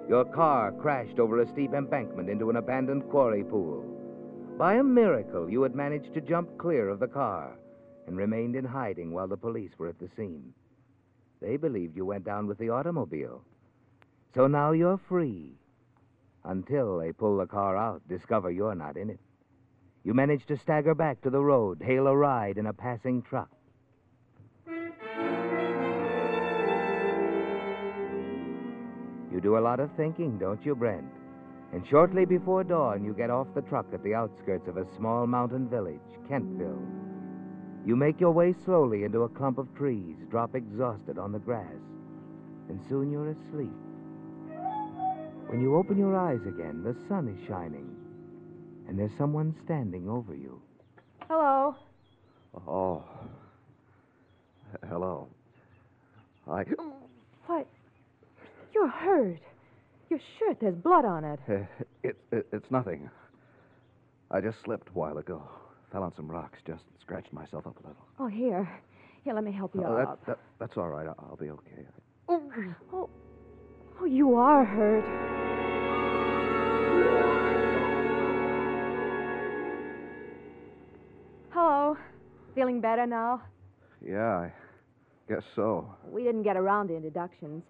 your 0.07 0.23
car 0.23 0.71
crashed 0.71 1.19
over 1.19 1.41
a 1.41 1.47
steep 1.47 1.73
embankment 1.73 2.29
into 2.29 2.49
an 2.49 2.55
abandoned 2.55 3.09
quarry 3.09 3.43
pool. 3.43 3.83
By 4.57 4.75
a 4.75 4.83
miracle, 4.83 5.49
you 5.49 5.63
had 5.63 5.75
managed 5.75 6.13
to 6.13 6.21
jump 6.21 6.57
clear 6.57 6.89
of 6.89 6.99
the 6.99 7.07
car 7.07 7.57
and 8.07 8.15
remained 8.15 8.55
in 8.55 8.63
hiding 8.63 9.11
while 9.11 9.27
the 9.27 9.35
police 9.35 9.71
were 9.77 9.89
at 9.89 9.99
the 9.99 10.09
scene. 10.15 10.53
They 11.41 11.57
believed 11.57 11.97
you 11.97 12.05
went 12.05 12.23
down 12.23 12.47
with 12.47 12.57
the 12.57 12.69
automobile. 12.69 13.43
So 14.33 14.47
now 14.47 14.71
you're 14.71 14.99
free. 15.09 15.55
Until 16.45 16.99
they 16.99 17.11
pull 17.11 17.37
the 17.37 17.45
car 17.45 17.75
out, 17.75 18.01
discover 18.07 18.49
you're 18.49 18.75
not 18.75 18.95
in 18.95 19.09
it. 19.09 19.19
You 20.03 20.13
manage 20.13 20.45
to 20.47 20.57
stagger 20.57 20.95
back 20.95 21.21
to 21.21 21.29
the 21.29 21.41
road, 21.41 21.81
hail 21.83 22.07
a 22.07 22.15
ride 22.15 22.57
in 22.57 22.67
a 22.67 22.73
passing 22.73 23.21
truck. 23.21 23.49
You 29.31 29.41
do 29.41 29.57
a 29.57 29.59
lot 29.59 29.79
of 29.79 29.91
thinking, 29.97 30.37
don't 30.37 30.65
you, 30.65 30.73
Brent? 30.73 31.05
And 31.73 31.85
shortly 31.87 32.25
before 32.25 32.63
dawn, 32.63 33.03
you 33.03 33.13
get 33.13 33.29
off 33.29 33.53
the 33.53 33.61
truck 33.61 33.85
at 33.93 34.01
the 34.03 34.15
outskirts 34.15 34.67
of 34.67 34.77
a 34.77 34.95
small 34.95 35.27
mountain 35.27 35.69
village, 35.69 35.99
Kentville. 36.29 36.81
You 37.85 37.95
make 37.95 38.19
your 38.19 38.31
way 38.31 38.53
slowly 38.65 39.03
into 39.03 39.23
a 39.23 39.29
clump 39.29 39.57
of 39.57 39.73
trees, 39.75 40.17
drop 40.29 40.55
exhausted 40.55 41.17
on 41.19 41.31
the 41.31 41.39
grass, 41.39 41.81
and 42.69 42.81
soon 42.89 43.11
you're 43.11 43.29
asleep. 43.29 43.71
When 45.47 45.61
you 45.61 45.75
open 45.77 45.97
your 45.97 46.17
eyes 46.17 46.41
again, 46.45 46.83
the 46.83 46.95
sun 47.07 47.27
is 47.27 47.47
shining, 47.47 47.86
and 48.87 48.97
there's 48.97 49.11
someone 49.17 49.55
standing 49.65 50.07
over 50.09 50.33
you. 50.35 50.61
Hello. 51.27 51.75
Oh. 52.67 53.03
Hello. 54.89 55.27
I. 56.49 56.63
What? 57.47 57.67
You're 58.73 58.87
hurt. 58.87 59.39
Your 60.09 60.19
shirt, 60.39 60.57
there's 60.61 60.75
blood 60.75 61.05
on 61.05 61.23
it. 61.23 61.39
Uh, 61.49 61.65
it, 62.03 62.17
it, 62.31 62.47
it's 62.53 62.71
nothing. 62.71 63.09
I 64.31 64.39
just 64.39 64.57
slipped 64.63 64.87
a 64.89 64.91
while 64.91 65.17
ago. 65.17 65.41
Fell 65.91 66.03
on 66.03 66.13
some 66.15 66.29
rocks, 66.29 66.59
just 66.65 66.83
scratched 67.01 67.33
myself 67.33 67.65
up 67.67 67.77
a 67.83 67.87
little. 67.87 68.05
Oh, 68.19 68.27
here. 68.27 68.69
Here, 69.23 69.33
let 69.33 69.43
me 69.43 69.51
help 69.51 69.73
you 69.75 69.83
Oh, 69.85 69.97
up. 69.97 70.25
that, 70.25 70.37
that's 70.59 70.77
all 70.77 70.87
right. 70.87 71.07
I'll, 71.07 71.15
I'll 71.29 71.35
be 71.37 71.49
okay. 71.49 71.85
Oh. 72.29 72.43
Oh. 72.93 73.09
Oh, 73.99 74.05
you 74.05 74.35
are 74.35 74.63
hurt. 74.63 75.26
Feeling 82.57 82.81
better 82.81 83.05
now? 83.05 83.43
Yeah, 84.03 84.49
I 84.49 84.51
guess 85.29 85.43
so. 85.55 85.93
We 86.09 86.23
didn't 86.23 86.41
get 86.41 86.57
around 86.57 86.87
to 86.87 86.95
introductions. 86.95 87.61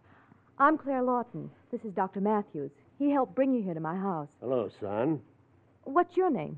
I'm 0.60 0.78
Claire 0.78 1.04
Lawton. 1.04 1.52
This 1.74 1.82
is 1.82 1.92
Dr. 1.92 2.22
Matthews. 2.22 2.72
He 2.98 3.12
helped 3.12 3.36
bring 3.36 3.54
you 3.54 3.62
here 3.62 3.74
to 3.74 3.82
my 3.82 3.98
house. 3.98 4.30
Hello, 4.40 4.70
son. 4.80 5.20
What's 5.84 6.16
your 6.16 6.30
name? 6.32 6.58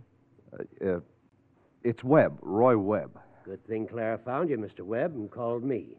Uh, 0.54 0.88
uh, 0.88 1.00
it's 1.84 2.04
Webb, 2.04 2.38
Roy 2.44 2.78
Webb. 2.78 3.20
Good 3.46 3.66
thing 3.66 3.88
Clara 3.88 4.20
found 4.24 4.52
you, 4.52 4.60
Mr. 4.60 4.82
Webb, 4.82 5.16
and 5.16 5.32
called 5.32 5.64
me. 5.64 5.98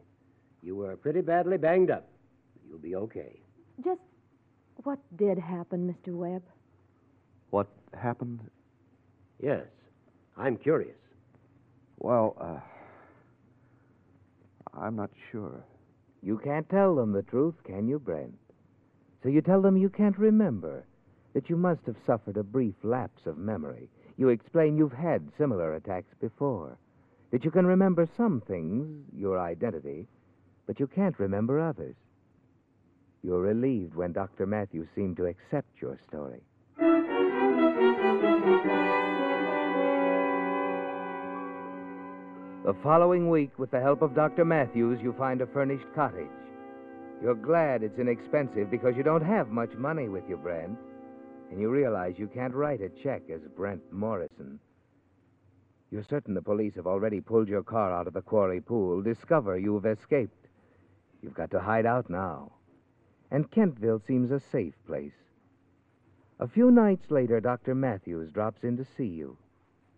You 0.63 0.77
were 0.77 0.95
pretty 0.95 1.19
badly 1.19 1.57
banged 1.57 1.91
up. 1.91 2.07
You'll 2.65 2.79
be 2.79 2.95
okay. 2.95 3.41
Just 3.83 3.99
what 4.83 4.99
did 5.17 5.37
happen, 5.37 5.93
Mr. 5.93 6.15
Webb? 6.15 6.43
What 7.49 7.67
happened? 7.93 8.39
Yes, 9.43 9.65
I'm 10.37 10.55
curious. 10.55 10.95
Well, 12.01 12.35
uh, 12.41 12.59
I'm 14.73 14.95
not 14.95 15.11
sure. 15.31 15.63
You 16.23 16.39
can't 16.43 16.67
tell 16.67 16.95
them 16.95 17.11
the 17.11 17.21
truth, 17.21 17.53
can 17.63 17.87
you, 17.87 17.99
Brent? 17.99 18.33
So 19.21 19.29
you 19.29 19.41
tell 19.41 19.61
them 19.61 19.77
you 19.77 19.89
can't 19.89 20.17
remember, 20.17 20.83
that 21.33 21.47
you 21.47 21.57
must 21.57 21.85
have 21.85 21.95
suffered 22.03 22.37
a 22.37 22.43
brief 22.43 22.73
lapse 22.81 23.27
of 23.27 23.37
memory. 23.37 23.87
You 24.17 24.29
explain 24.29 24.77
you've 24.77 24.91
had 24.91 25.31
similar 25.37 25.75
attacks 25.75 26.15
before, 26.19 26.75
that 27.29 27.45
you 27.45 27.51
can 27.51 27.67
remember 27.67 28.09
some 28.17 28.41
things, 28.41 29.05
your 29.15 29.39
identity, 29.39 30.07
but 30.65 30.79
you 30.79 30.87
can't 30.87 31.19
remember 31.19 31.59
others. 31.59 31.95
You're 33.21 33.41
relieved 33.41 33.93
when 33.93 34.11
Dr. 34.11 34.47
Matthews 34.47 34.89
seemed 34.95 35.17
to 35.17 35.27
accept 35.27 35.79
your 35.79 35.99
story. 36.07 36.41
The 42.63 42.75
following 42.83 43.31
week, 43.31 43.57
with 43.57 43.71
the 43.71 43.81
help 43.81 44.03
of 44.03 44.13
Dr. 44.13 44.45
Matthews, 44.45 45.01
you 45.01 45.13
find 45.13 45.41
a 45.41 45.47
furnished 45.47 45.87
cottage. 45.95 46.27
You're 47.19 47.33
glad 47.33 47.81
it's 47.81 47.97
inexpensive 47.97 48.69
because 48.69 48.95
you 48.95 49.01
don't 49.01 49.25
have 49.25 49.47
much 49.47 49.73
money 49.73 50.09
with 50.09 50.29
you, 50.29 50.37
Brent. 50.37 50.77
And 51.49 51.59
you 51.59 51.71
realize 51.71 52.19
you 52.19 52.27
can't 52.27 52.53
write 52.53 52.81
a 52.81 52.89
check 52.89 53.23
as 53.33 53.41
Brent 53.57 53.81
Morrison. 53.91 54.59
You're 55.89 56.03
certain 56.03 56.35
the 56.35 56.41
police 56.43 56.75
have 56.75 56.85
already 56.85 57.19
pulled 57.19 57.47
your 57.47 57.63
car 57.63 57.91
out 57.91 58.05
of 58.05 58.13
the 58.13 58.21
quarry 58.21 58.61
pool, 58.61 59.01
discover 59.01 59.57
you've 59.57 59.87
escaped. 59.87 60.47
You've 61.23 61.33
got 61.33 61.49
to 61.51 61.59
hide 61.59 61.87
out 61.87 62.11
now. 62.11 62.51
And 63.31 63.49
Kentville 63.49 64.05
seems 64.05 64.29
a 64.29 64.39
safe 64.51 64.75
place. 64.85 65.17
A 66.39 66.47
few 66.47 66.69
nights 66.69 67.09
later, 67.09 67.39
Dr. 67.39 67.73
Matthews 67.73 68.29
drops 68.31 68.63
in 68.63 68.77
to 68.77 68.85
see 68.95 69.07
you. 69.07 69.35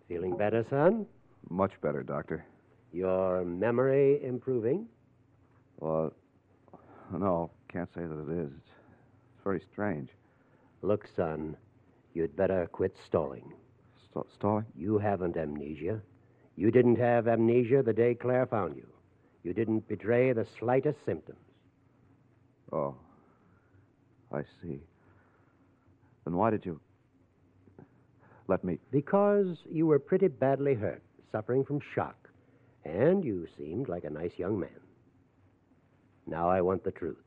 Feeling 0.07 0.37
better, 0.37 0.65
son? 0.69 1.07
Much 1.49 1.73
better, 1.81 2.03
Doctor. 2.03 2.45
Your 2.93 3.43
memory 3.43 4.23
improving? 4.23 4.87
Well, 5.79 6.13
No, 7.11 7.51
can't 7.67 7.89
say 7.93 8.01
that 8.01 8.19
it 8.29 8.29
is. 8.39 8.51
It's, 8.51 8.69
it's 8.69 9.43
very 9.43 9.61
strange. 9.71 10.09
Look, 10.83 11.07
son, 11.15 11.57
you'd 12.13 12.35
better 12.35 12.67
quit 12.71 12.95
stalling. 13.05 13.51
St- 14.13 14.25
stalling? 14.33 14.65
You 14.77 14.99
haven't 14.99 15.35
amnesia. 15.37 16.01
You 16.55 16.69
didn't 16.71 16.97
have 16.97 17.27
amnesia 17.27 17.81
the 17.83 17.93
day 17.93 18.13
Claire 18.13 18.45
found 18.45 18.75
you. 18.77 18.87
You 19.43 19.53
didn't 19.53 19.87
betray 19.87 20.31
the 20.31 20.45
slightest 20.59 20.99
symptoms. 21.05 21.39
Oh. 22.71 22.95
I 24.31 24.41
see. 24.61 24.79
Then 26.25 26.35
why 26.35 26.49
did 26.51 26.65
you. 26.65 26.79
Let 28.47 28.63
me. 28.63 28.79
Because 28.91 29.57
you 29.69 29.85
were 29.87 29.99
pretty 29.99 30.27
badly 30.27 30.73
hurt, 30.73 31.01
suffering 31.31 31.63
from 31.63 31.79
shock, 31.93 32.22
and 32.85 33.23
you 33.23 33.47
seemed 33.57 33.89
like 33.89 34.03
a 34.03 34.09
nice 34.09 34.37
young 34.37 34.59
man. 34.59 34.69
Now 36.27 36.49
I 36.49 36.61
want 36.61 36.83
the 36.83 36.91
truth. 36.91 37.17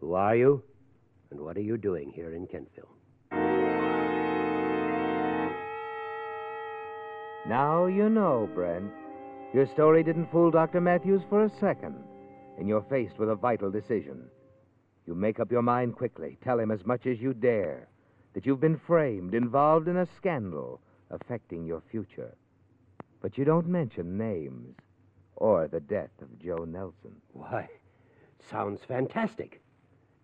Who 0.00 0.14
are 0.14 0.36
you, 0.36 0.62
and 1.30 1.40
what 1.40 1.56
are 1.56 1.62
you 1.62 1.76
doing 1.76 2.10
here 2.10 2.34
in 2.34 2.46
Kentville? 2.46 2.88
Now 7.46 7.86
you 7.86 8.08
know, 8.08 8.48
Brent. 8.54 8.90
Your 9.52 9.66
story 9.66 10.02
didn't 10.02 10.30
fool 10.32 10.50
Dr. 10.50 10.80
Matthews 10.80 11.22
for 11.28 11.44
a 11.44 11.50
second, 11.60 11.96
and 12.58 12.68
you're 12.68 12.86
faced 12.88 13.18
with 13.18 13.30
a 13.30 13.34
vital 13.34 13.70
decision. 13.70 14.24
You 15.06 15.14
make 15.14 15.38
up 15.38 15.52
your 15.52 15.62
mind 15.62 15.96
quickly. 15.96 16.38
Tell 16.42 16.58
him 16.58 16.70
as 16.70 16.84
much 16.86 17.06
as 17.06 17.20
you 17.20 17.34
dare 17.34 17.88
that 18.32 18.46
you've 18.46 18.60
been 18.60 18.80
framed, 18.86 19.34
involved 19.34 19.88
in 19.88 19.98
a 19.98 20.08
scandal 20.16 20.80
affecting 21.10 21.64
your 21.64 21.82
future. 21.90 22.34
But 23.24 23.38
you 23.38 23.46
don't 23.46 23.66
mention 23.66 24.18
names 24.18 24.76
or 25.36 25.66
the 25.66 25.80
death 25.80 26.10
of 26.20 26.38
Joe 26.38 26.66
Nelson. 26.66 27.16
Why, 27.32 27.70
sounds 28.50 28.80
fantastic. 28.86 29.62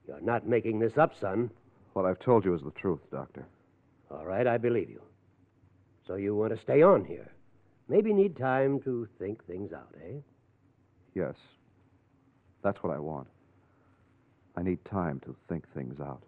You're 0.07 0.21
not 0.21 0.47
making 0.47 0.81
this 0.81 0.99
up, 0.99 1.19
son. 1.19 1.51
What 1.95 2.05
I've 2.05 2.19
told 2.19 2.45
you 2.45 2.53
is 2.53 2.61
the 2.61 2.73
truth, 2.73 3.01
Doctor. 3.11 3.47
All 4.11 4.27
right, 4.27 4.47
I 4.47 4.59
believe 4.59 4.91
you. 4.91 5.01
So 6.07 6.17
you 6.17 6.35
want 6.35 6.55
to 6.55 6.61
stay 6.61 6.83
on 6.83 7.07
here? 7.07 7.33
Maybe 7.89 8.13
need 8.13 8.37
time 8.37 8.81
to 8.81 9.09
think 9.19 9.47
things 9.47 9.73
out, 9.73 9.95
eh? 10.05 10.19
Yes. 11.15 11.37
That's 12.63 12.83
what 12.83 12.95
I 12.95 12.99
want. 12.99 13.29
I 14.59 14.63
need 14.63 14.85
time 14.85 15.21
to 15.21 15.35
think 15.49 15.65
things 15.73 15.99
out. 16.01 16.23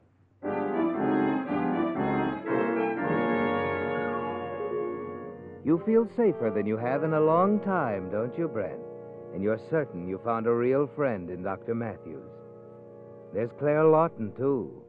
You 5.64 5.80
feel 5.86 6.08
safer 6.16 6.50
than 6.54 6.66
you 6.66 6.76
have 6.76 7.04
in 7.04 7.14
a 7.14 7.20
long 7.20 7.60
time, 7.60 8.10
don't 8.10 8.36
you, 8.36 8.48
Brent? 8.48 8.80
And 9.32 9.42
you're 9.42 9.60
certain 9.70 10.08
you 10.08 10.20
found 10.24 10.46
a 10.46 10.52
real 10.52 10.88
friend 10.96 11.30
in 11.30 11.42
Dr. 11.42 11.74
Matthews. 11.74 12.28
There's 13.32 13.50
Claire 13.58 13.84
Lawton, 13.84 14.32
too. 14.36 14.82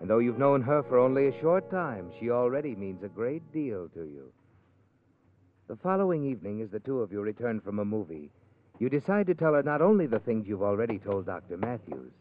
And 0.00 0.10
though 0.10 0.18
you've 0.18 0.38
known 0.38 0.62
her 0.62 0.82
for 0.82 0.98
only 0.98 1.28
a 1.28 1.40
short 1.40 1.70
time, 1.70 2.10
she 2.18 2.30
already 2.30 2.74
means 2.74 3.02
a 3.02 3.08
great 3.08 3.52
deal 3.52 3.88
to 3.94 4.00
you. 4.00 4.32
The 5.68 5.76
following 5.76 6.24
evening, 6.24 6.60
as 6.60 6.70
the 6.70 6.80
two 6.80 7.00
of 7.00 7.12
you 7.12 7.20
return 7.20 7.60
from 7.60 7.78
a 7.78 7.84
movie, 7.84 8.30
you 8.78 8.90
decide 8.90 9.26
to 9.28 9.34
tell 9.34 9.54
her 9.54 9.62
not 9.62 9.80
only 9.80 10.06
the 10.06 10.18
things 10.18 10.46
you've 10.46 10.62
already 10.62 10.98
told 10.98 11.26
Dr. 11.26 11.56
Matthews, 11.56 12.12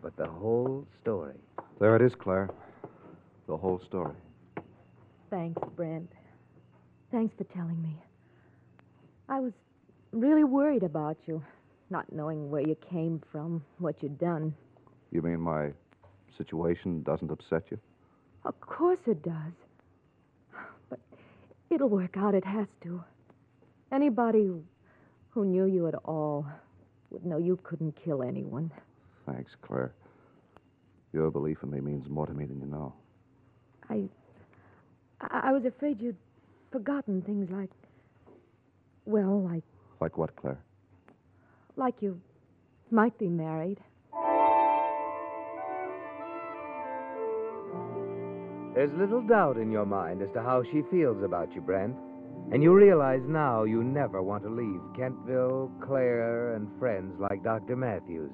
but 0.00 0.16
the 0.16 0.26
whole 0.26 0.86
story. 1.02 1.34
There 1.80 1.96
it 1.96 2.02
is, 2.02 2.14
Claire. 2.14 2.48
The 3.46 3.56
whole 3.56 3.80
story. 3.86 4.14
Thanks, 5.30 5.60
Brent. 5.76 6.10
Thanks 7.14 7.32
for 7.38 7.44
telling 7.44 7.80
me. 7.80 7.96
I 9.28 9.38
was 9.38 9.52
really 10.10 10.42
worried 10.42 10.82
about 10.82 11.16
you, 11.26 11.40
not 11.88 12.12
knowing 12.12 12.50
where 12.50 12.66
you 12.66 12.76
came 12.90 13.22
from, 13.30 13.62
what 13.78 14.02
you'd 14.02 14.18
done. 14.18 14.52
You 15.12 15.22
mean 15.22 15.38
my 15.38 15.68
situation 16.36 17.04
doesn't 17.04 17.30
upset 17.30 17.62
you? 17.70 17.78
Of 18.44 18.60
course 18.60 18.98
it 19.06 19.22
does. 19.22 19.52
But 20.90 20.98
it'll 21.70 21.88
work 21.88 22.16
out. 22.16 22.34
It 22.34 22.44
has 22.44 22.66
to. 22.82 23.00
Anybody 23.92 24.50
who, 25.30 25.44
knew 25.44 25.66
you 25.66 25.86
at 25.86 25.94
all 26.04 26.44
would 27.10 27.24
know 27.24 27.38
you 27.38 27.60
couldn't 27.62 27.94
kill 28.04 28.24
anyone. 28.24 28.72
Thanks, 29.24 29.52
Claire. 29.62 29.92
Your 31.12 31.30
belief 31.30 31.58
in 31.62 31.70
me 31.70 31.80
means 31.80 32.08
more 32.08 32.26
to 32.26 32.34
me 32.34 32.44
than 32.44 32.58
you 32.58 32.66
know. 32.66 32.92
I, 33.88 34.02
I 35.20 35.52
was 35.52 35.64
afraid 35.64 36.00
you'd 36.00 36.16
forgotten 36.74 37.22
things 37.22 37.48
like. 37.52 37.70
Well, 39.06 39.40
like. 39.44 39.62
Like 40.00 40.18
what, 40.18 40.34
Claire? 40.34 40.58
Like 41.76 41.94
you 42.00 42.20
might 42.90 43.16
be 43.16 43.28
married. 43.28 43.78
There's 48.74 48.90
little 48.98 49.22
doubt 49.22 49.56
in 49.56 49.70
your 49.70 49.86
mind 49.86 50.20
as 50.20 50.28
to 50.34 50.42
how 50.42 50.64
she 50.64 50.82
feels 50.90 51.22
about 51.22 51.54
you, 51.54 51.60
Brent. 51.60 51.94
And 52.52 52.60
you 52.60 52.74
realize 52.74 53.22
now 53.24 53.62
you 53.62 53.84
never 53.84 54.20
want 54.20 54.42
to 54.42 54.50
leave 54.50 54.80
Kentville, 54.98 55.70
Claire, 55.80 56.54
and 56.54 56.68
friends 56.80 57.14
like 57.20 57.44
Dr. 57.44 57.76
Matthews. 57.76 58.32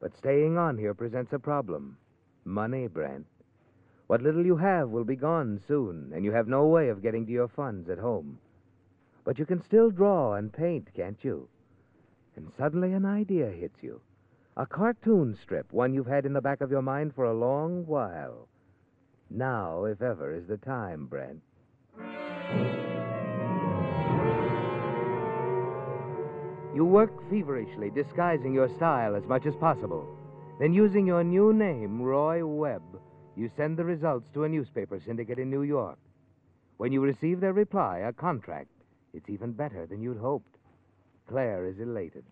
But 0.00 0.18
staying 0.18 0.58
on 0.58 0.76
here 0.76 0.94
presents 0.94 1.32
a 1.32 1.38
problem. 1.38 1.96
Money, 2.44 2.88
Brent. 2.88 3.24
What 4.10 4.22
little 4.22 4.44
you 4.44 4.56
have 4.56 4.88
will 4.88 5.04
be 5.04 5.14
gone 5.14 5.60
soon, 5.68 6.10
and 6.12 6.24
you 6.24 6.32
have 6.32 6.48
no 6.48 6.66
way 6.66 6.88
of 6.88 7.00
getting 7.00 7.26
to 7.26 7.30
your 7.30 7.46
funds 7.46 7.88
at 7.88 7.98
home. 7.98 8.40
But 9.22 9.38
you 9.38 9.46
can 9.46 9.62
still 9.62 9.92
draw 9.92 10.34
and 10.34 10.52
paint, 10.52 10.88
can't 10.96 11.22
you? 11.22 11.48
And 12.34 12.50
suddenly 12.58 12.92
an 12.92 13.06
idea 13.06 13.48
hits 13.50 13.84
you. 13.84 14.00
A 14.56 14.66
cartoon 14.66 15.38
strip, 15.40 15.72
one 15.72 15.94
you've 15.94 16.08
had 16.08 16.26
in 16.26 16.32
the 16.32 16.40
back 16.40 16.60
of 16.60 16.72
your 16.72 16.82
mind 16.82 17.14
for 17.14 17.26
a 17.26 17.38
long 17.38 17.86
while. 17.86 18.48
Now, 19.30 19.84
if 19.84 20.02
ever, 20.02 20.34
is 20.34 20.48
the 20.48 20.56
time, 20.56 21.06
Brent. 21.06 21.40
You 26.74 26.84
work 26.84 27.12
feverishly, 27.30 27.90
disguising 27.90 28.52
your 28.52 28.74
style 28.74 29.14
as 29.14 29.26
much 29.28 29.46
as 29.46 29.54
possible. 29.54 30.04
Then, 30.58 30.74
using 30.74 31.06
your 31.06 31.22
new 31.22 31.52
name, 31.52 32.02
Roy 32.02 32.44
Webb, 32.44 32.82
you 33.40 33.50
send 33.56 33.78
the 33.78 33.84
results 33.84 34.26
to 34.34 34.44
a 34.44 34.48
newspaper 34.48 35.00
syndicate 35.00 35.38
in 35.38 35.48
New 35.48 35.62
York. 35.62 35.98
When 36.76 36.92
you 36.92 37.00
receive 37.00 37.40
their 37.40 37.54
reply, 37.54 38.00
a 38.00 38.12
contract, 38.12 38.68
it's 39.14 39.30
even 39.30 39.52
better 39.52 39.86
than 39.86 40.02
you'd 40.02 40.18
hoped. 40.18 40.58
Claire 41.26 41.64
is 41.66 41.80
elated. 41.80 42.24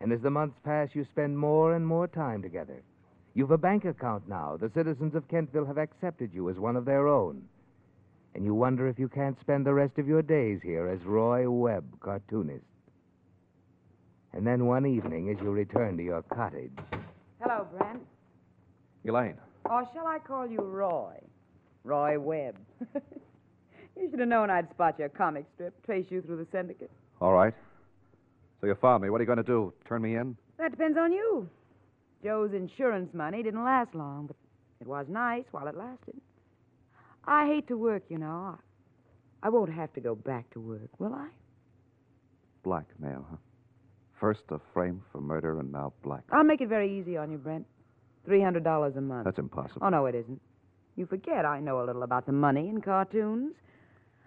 And 0.00 0.12
as 0.12 0.20
the 0.20 0.30
months 0.30 0.58
pass, 0.64 0.88
you 0.94 1.04
spend 1.04 1.38
more 1.38 1.76
and 1.76 1.86
more 1.86 2.08
time 2.08 2.42
together. 2.42 2.82
You've 3.34 3.52
a 3.52 3.58
bank 3.58 3.84
account 3.84 4.28
now. 4.28 4.56
The 4.56 4.72
citizens 4.74 5.14
of 5.14 5.28
Kentville 5.28 5.66
have 5.66 5.78
accepted 5.78 6.34
you 6.34 6.50
as 6.50 6.56
one 6.56 6.74
of 6.74 6.84
their 6.84 7.06
own. 7.06 7.44
And 8.34 8.44
you 8.44 8.52
wonder 8.52 8.88
if 8.88 8.98
you 8.98 9.08
can't 9.08 9.38
spend 9.40 9.64
the 9.64 9.74
rest 9.74 9.96
of 9.98 10.08
your 10.08 10.22
days 10.22 10.58
here 10.60 10.88
as 10.88 11.06
Roy 11.06 11.48
Webb, 11.48 11.84
cartoonist. 12.00 12.64
And 14.32 14.44
then 14.44 14.66
one 14.66 14.86
evening, 14.86 15.30
as 15.30 15.40
you 15.40 15.52
return 15.52 15.96
to 15.98 16.02
your 16.02 16.22
cottage, 16.22 16.76
Hello, 17.40 17.64
Brent. 17.78 18.02
Elaine. 19.06 19.38
Or 19.64 19.88
shall 19.92 20.06
I 20.06 20.18
call 20.18 20.46
you 20.46 20.58
Roy? 20.58 21.14
Roy 21.84 22.18
Webb. 22.18 22.56
you 23.96 24.10
should 24.10 24.20
have 24.20 24.28
known 24.28 24.50
I'd 24.50 24.70
spot 24.70 24.98
your 24.98 25.08
comic 25.08 25.46
strip, 25.54 25.74
trace 25.84 26.06
you 26.10 26.22
through 26.22 26.36
the 26.36 26.46
syndicate. 26.52 26.90
All 27.20 27.32
right. 27.32 27.54
So 28.60 28.66
you 28.66 28.74
found 28.80 29.02
me. 29.02 29.10
What 29.10 29.20
are 29.20 29.22
you 29.22 29.26
going 29.26 29.38
to 29.38 29.42
do? 29.42 29.72
Turn 29.86 30.02
me 30.02 30.16
in? 30.16 30.36
That 30.58 30.70
depends 30.70 30.98
on 30.98 31.12
you. 31.12 31.48
Joe's 32.22 32.52
insurance 32.52 33.12
money 33.14 33.42
didn't 33.42 33.64
last 33.64 33.94
long, 33.94 34.26
but 34.26 34.36
it 34.80 34.86
was 34.86 35.06
nice 35.08 35.44
while 35.52 35.68
it 35.68 35.76
lasted. 35.76 36.14
I 37.24 37.46
hate 37.46 37.68
to 37.68 37.76
work, 37.76 38.02
you 38.08 38.18
know. 38.18 38.58
I 39.42 39.50
won't 39.50 39.72
have 39.72 39.92
to 39.92 40.00
go 40.00 40.14
back 40.14 40.50
to 40.50 40.60
work, 40.60 40.88
will 40.98 41.14
I? 41.14 41.28
Blackmail, 42.64 43.24
huh? 43.30 43.36
First 44.18 44.42
a 44.50 44.58
frame 44.74 45.02
for 45.12 45.20
murder, 45.20 45.60
and 45.60 45.70
now 45.70 45.92
blackmail. 46.02 46.38
I'll 46.38 46.44
make 46.44 46.60
it 46.60 46.68
very 46.68 46.98
easy 46.98 47.16
on 47.16 47.30
you, 47.30 47.38
Brent. 47.38 47.66
$300 48.26 48.96
a 48.96 49.00
month. 49.00 49.24
That's 49.24 49.38
impossible. 49.38 49.80
Oh, 49.82 49.88
no, 49.88 50.06
it 50.06 50.14
isn't. 50.14 50.40
You 50.96 51.06
forget 51.06 51.44
I 51.44 51.60
know 51.60 51.82
a 51.82 51.84
little 51.84 52.02
about 52.02 52.26
the 52.26 52.32
money 52.32 52.68
in 52.68 52.80
cartoons. 52.80 53.54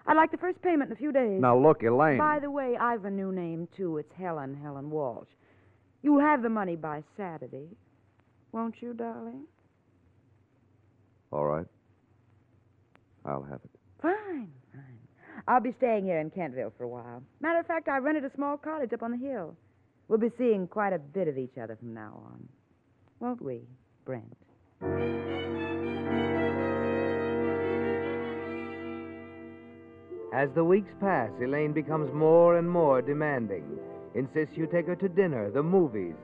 I'd 0.07 0.15
like 0.15 0.31
the 0.31 0.37
first 0.37 0.61
payment 0.61 0.89
in 0.89 0.93
a 0.93 0.99
few 0.99 1.11
days. 1.11 1.39
Now, 1.41 1.57
look, 1.57 1.83
Elaine. 1.83 2.17
By 2.17 2.39
the 2.39 2.49
way, 2.49 2.75
I've 2.79 3.05
a 3.05 3.11
new 3.11 3.31
name, 3.31 3.67
too. 3.75 3.97
It's 3.97 4.11
Helen, 4.17 4.57
Helen 4.61 4.89
Walsh. 4.89 5.27
You'll 6.01 6.21
have 6.21 6.41
the 6.41 6.49
money 6.49 6.75
by 6.75 7.03
Saturday. 7.17 7.67
Won't 8.51 8.75
you, 8.81 8.93
darling? 8.93 9.43
All 11.31 11.45
right. 11.45 11.67
I'll 13.25 13.43
have 13.43 13.59
it. 13.63 13.69
Fine, 14.01 14.51
fine. 14.73 14.97
I'll 15.47 15.61
be 15.61 15.73
staying 15.77 16.05
here 16.05 16.19
in 16.19 16.31
Kentville 16.31 16.71
for 16.77 16.83
a 16.83 16.87
while. 16.87 17.21
Matter 17.39 17.59
of 17.59 17.67
fact, 17.67 17.87
I 17.87 17.97
rented 17.97 18.25
a 18.25 18.31
small 18.35 18.57
cottage 18.57 18.93
up 18.93 19.03
on 19.03 19.11
the 19.11 19.17
hill. 19.17 19.55
We'll 20.07 20.19
be 20.19 20.31
seeing 20.37 20.67
quite 20.67 20.93
a 20.93 20.99
bit 20.99 21.27
of 21.27 21.37
each 21.37 21.57
other 21.61 21.75
from 21.75 21.93
now 21.93 22.21
on. 22.25 22.47
Won't 23.19 23.41
we, 23.41 23.61
Brent? 24.05 24.37
As 30.33 30.49
the 30.55 30.63
weeks 30.63 30.91
pass, 30.99 31.29
Elaine 31.41 31.73
becomes 31.73 32.11
more 32.13 32.57
and 32.57 32.69
more 32.69 33.01
demanding. 33.01 33.77
Insists 34.15 34.55
you 34.55 34.65
take 34.65 34.87
her 34.87 34.95
to 34.95 35.09
dinner, 35.09 35.51
the 35.51 35.61
movies, 35.61 36.15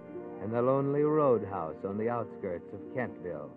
and 0.42 0.54
the 0.54 0.62
lonely 0.62 1.04
roadhouse 1.04 1.76
on 1.86 1.98
the 1.98 2.10
outskirts 2.10 2.72
of 2.74 2.80
Kentville. 2.96 3.50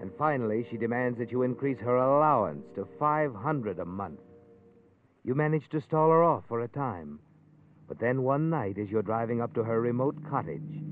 And 0.00 0.10
finally, 0.18 0.66
she 0.70 0.76
demands 0.76 1.18
that 1.18 1.32
you 1.32 1.42
increase 1.42 1.78
her 1.80 1.96
allowance 1.96 2.64
to 2.74 2.86
500 2.98 3.78
a 3.78 3.84
month. 3.84 4.20
You 5.24 5.34
manage 5.34 5.68
to 5.70 5.80
stall 5.80 6.10
her 6.10 6.22
off 6.22 6.44
for 6.48 6.60
a 6.60 6.68
time. 6.68 7.18
But 7.88 7.98
then 7.98 8.22
one 8.22 8.50
night, 8.50 8.78
as 8.78 8.88
you're 8.88 9.02
driving 9.02 9.40
up 9.40 9.54
to 9.54 9.64
her 9.64 9.80
remote 9.80 10.16
cottage, 10.28 10.82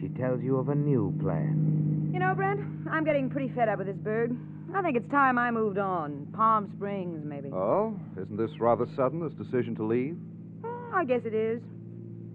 she 0.00 0.08
tells 0.08 0.42
you 0.42 0.56
of 0.56 0.68
a 0.68 0.74
new 0.74 1.14
plan. 1.20 2.10
You 2.12 2.18
know, 2.18 2.34
Brent, 2.34 2.60
I'm 2.90 3.04
getting 3.04 3.28
pretty 3.30 3.52
fed 3.54 3.68
up 3.68 3.78
with 3.78 3.86
this 3.86 3.96
burg. 3.96 4.36
I 4.74 4.82
think 4.82 4.96
it's 4.96 5.10
time 5.10 5.38
I 5.38 5.50
moved 5.50 5.78
on. 5.78 6.26
Palm 6.34 6.70
Springs, 6.76 7.22
maybe. 7.24 7.50
Oh? 7.52 7.98
Isn't 8.20 8.36
this 8.36 8.50
rather 8.60 8.86
sudden, 8.96 9.20
this 9.20 9.32
decision 9.34 9.74
to 9.76 9.84
leave? 9.84 10.16
Mm, 10.60 10.92
I 10.92 11.04
guess 11.04 11.22
it 11.24 11.34
is. 11.34 11.62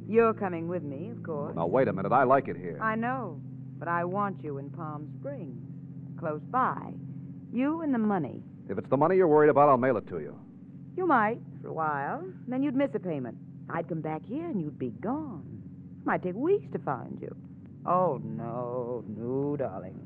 You're 0.08 0.34
coming 0.34 0.68
with 0.68 0.84
me, 0.84 1.12
of 1.12 1.24
course. 1.24 1.56
Now, 1.56 1.68
wait 1.68 1.88
a 1.88 1.94
minute. 1.94 2.12
I 2.12 2.24
like 2.24 2.48
it 2.48 2.58
here. 2.58 2.80
I 2.82 2.96
know, 2.96 3.40
but 3.78 3.88
I 3.88 4.04
want 4.04 4.44
you 4.44 4.58
in 4.58 4.70
Palm 4.70 5.08
Springs, 5.20 5.62
close 6.20 6.42
by. 6.50 6.92
You 7.54 7.82
and 7.82 7.94
the 7.94 8.00
money. 8.00 8.42
If 8.68 8.78
it's 8.78 8.90
the 8.90 8.98
money 8.98 9.16
you're 9.16 9.28
worried 9.28 9.50
about, 9.50 9.70
I'll 9.70 9.78
mail 9.78 9.98
it 9.98 10.08
to 10.10 10.20
you. 10.20 10.38
You 10.98 11.06
might, 11.06 11.40
for 11.62 11.70
a 11.70 11.74
while. 11.74 12.24
Then 12.48 12.64
you'd 12.64 12.76
miss 12.76 12.90
a 12.96 13.00
payment. 13.00 13.38
I'd 13.70 13.88
come 13.88 14.02
back 14.02 14.26
here 14.26 14.46
and 14.46 14.62
you'd 14.62 14.80
be 14.80 14.90
gone. 15.02 15.44
It 16.02 16.06
might 16.06 16.24
take 16.24 16.36
weeks 16.36 16.72
to 16.74 16.80
find 16.80 17.18
you. 17.22 17.36
Oh, 17.86 18.22
no, 18.24 19.04
no, 19.08 19.56
darling. 19.58 20.00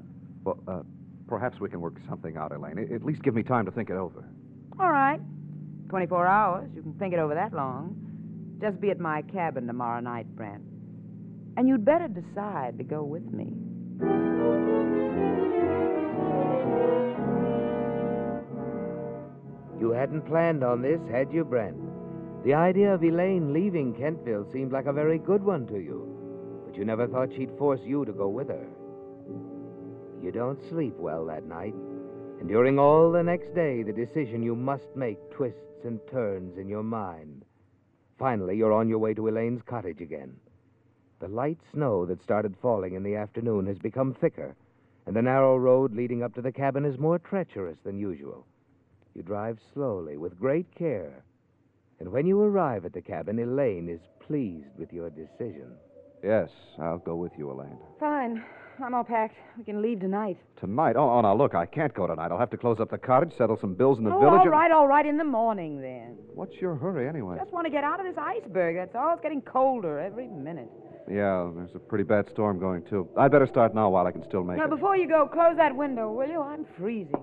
Well, 0.43 0.59
uh, 0.67 0.79
perhaps 1.27 1.59
we 1.59 1.69
can 1.69 1.81
work 1.81 1.95
something 2.09 2.37
out, 2.37 2.51
Elaine. 2.51 2.79
At 2.93 3.03
least 3.03 3.21
give 3.21 3.35
me 3.35 3.43
time 3.43 3.65
to 3.65 3.71
think 3.71 3.89
it 3.89 3.95
over. 3.95 4.25
All 4.79 4.91
right. 4.91 5.19
24 5.89 6.27
hours. 6.27 6.69
You 6.75 6.81
can 6.81 6.93
think 6.93 7.13
it 7.13 7.19
over 7.19 7.33
that 7.35 7.53
long. 7.53 7.95
Just 8.59 8.81
be 8.81 8.89
at 8.89 8.99
my 8.99 9.21
cabin 9.21 9.67
tomorrow 9.67 9.99
night, 9.99 10.27
Brent. 10.35 10.63
And 11.55 11.67
you'd 11.67 11.85
better 11.85 12.07
decide 12.07 12.77
to 12.77 12.83
go 12.83 13.03
with 13.03 13.25
me. 13.31 13.53
You 19.79 19.91
hadn't 19.91 20.25
planned 20.27 20.63
on 20.63 20.81
this, 20.81 20.99
had 21.11 21.31
you, 21.31 21.43
Brent? 21.43 21.77
The 22.43 22.53
idea 22.53 22.93
of 22.93 23.03
Elaine 23.03 23.53
leaving 23.53 23.93
Kentville 23.93 24.51
seemed 24.51 24.71
like 24.71 24.85
a 24.85 24.93
very 24.93 25.19
good 25.19 25.43
one 25.43 25.67
to 25.67 25.77
you, 25.77 26.16
but 26.16 26.16
you 26.77 26.85
never 26.85 27.07
thought 27.07 27.33
she'd 27.35 27.57
force 27.57 27.81
you 27.83 28.05
to 28.05 28.11
go 28.11 28.27
with 28.27 28.49
her. 28.49 28.67
You 30.21 30.31
don't 30.31 30.61
sleep 30.69 30.95
well 30.97 31.25
that 31.25 31.45
night, 31.45 31.73
and 32.39 32.47
during 32.47 32.77
all 32.77 33.11
the 33.11 33.23
next 33.23 33.55
day, 33.55 33.83
the 33.83 33.91
decision 33.91 34.43
you 34.43 34.55
must 34.55 34.95
make 34.95 35.17
twists 35.31 35.83
and 35.83 35.99
turns 36.11 36.57
in 36.57 36.69
your 36.69 36.83
mind. 36.83 37.43
Finally, 38.19 38.57
you're 38.57 38.73
on 38.73 38.89
your 38.89 38.99
way 38.99 39.13
to 39.13 39.27
Elaine's 39.27 39.61
cottage 39.63 40.01
again. 40.01 40.35
The 41.19 41.27
light 41.27 41.59
snow 41.73 42.05
that 42.05 42.21
started 42.21 42.55
falling 42.61 42.93
in 42.93 43.03
the 43.03 43.15
afternoon 43.15 43.65
has 43.65 43.79
become 43.79 44.13
thicker, 44.13 44.55
and 45.05 45.15
the 45.15 45.21
narrow 45.21 45.57
road 45.57 45.95
leading 45.95 46.21
up 46.21 46.35
to 46.35 46.41
the 46.41 46.51
cabin 46.51 46.85
is 46.85 46.99
more 46.99 47.17
treacherous 47.17 47.77
than 47.83 47.97
usual. 47.97 48.45
You 49.15 49.23
drive 49.23 49.59
slowly, 49.73 50.17
with 50.17 50.39
great 50.39 50.73
care, 50.75 51.23
and 51.99 52.11
when 52.11 52.27
you 52.27 52.39
arrive 52.39 52.85
at 52.85 52.93
the 52.93 53.01
cabin, 53.01 53.39
Elaine 53.39 53.89
is 53.89 54.01
pleased 54.19 54.77
with 54.77 54.93
your 54.93 55.09
decision. 55.09 55.75
Yes, 56.23 56.49
I'll 56.79 56.97
go 56.97 57.15
with 57.15 57.31
you, 57.37 57.51
Elaine. 57.51 57.77
Fine. 57.99 58.43
I'm 58.83 58.93
all 58.93 59.03
packed. 59.03 59.35
We 59.57 59.63
can 59.63 59.81
leave 59.81 59.99
tonight. 60.01 60.37
Tonight? 60.59 60.95
Oh, 60.95 61.09
oh, 61.09 61.21
now 61.21 61.35
look, 61.35 61.55
I 61.55 61.65
can't 61.65 61.93
go 61.95 62.05
tonight. 62.05 62.31
I'll 62.31 62.37
have 62.37 62.51
to 62.51 62.57
close 62.57 62.79
up 62.79 62.91
the 62.91 62.97
cottage, 62.97 63.31
settle 63.37 63.57
some 63.59 63.73
bills 63.73 63.97
in 63.97 64.03
the 64.03 64.11
oh, 64.11 64.19
village. 64.19 64.33
all 64.33 64.41
and- 64.41 64.51
right, 64.51 64.71
all 64.71 64.87
right. 64.87 65.05
In 65.05 65.17
the 65.17 65.23
morning, 65.23 65.81
then. 65.81 66.15
What's 66.35 66.55
your 66.61 66.75
hurry, 66.75 67.07
anyway? 67.07 67.37
Just 67.39 67.51
want 67.51 67.65
to 67.65 67.71
get 67.71 67.83
out 67.83 67.99
of 67.99 68.05
this 68.05 68.17
iceberg. 68.17 68.75
That's 68.75 68.95
all. 68.95 69.13
It's 69.13 69.21
getting 69.23 69.41
colder 69.41 69.99
every 69.99 70.27
minute. 70.27 70.69
Yeah, 71.09 71.49
there's 71.55 71.73
a 71.73 71.79
pretty 71.79 72.03
bad 72.03 72.29
storm 72.29 72.59
going, 72.59 72.83
too. 72.83 73.07
I'd 73.17 73.31
better 73.31 73.47
start 73.47 73.73
now 73.73 73.89
while 73.89 74.05
I 74.05 74.11
can 74.11 74.23
still 74.27 74.43
make 74.43 74.57
Now, 74.57 74.65
it. 74.65 74.69
Now 74.69 74.75
before 74.75 74.95
you 74.97 75.07
go, 75.07 75.27
close 75.27 75.55
that 75.57 75.75
window, 75.75 76.11
will 76.11 76.27
you? 76.27 76.41
I'm 76.41 76.65
freezing. 76.77 77.15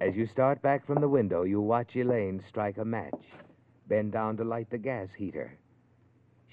As 0.00 0.16
you 0.16 0.26
start 0.26 0.62
back 0.62 0.86
from 0.86 1.00
the 1.00 1.08
window, 1.08 1.42
you 1.42 1.60
watch 1.60 1.94
Elaine 1.94 2.42
strike 2.48 2.78
a 2.78 2.84
match, 2.84 3.12
bend 3.90 4.12
down 4.12 4.38
to 4.38 4.44
light 4.44 4.70
the 4.70 4.78
gas 4.78 5.08
heater. 5.18 5.58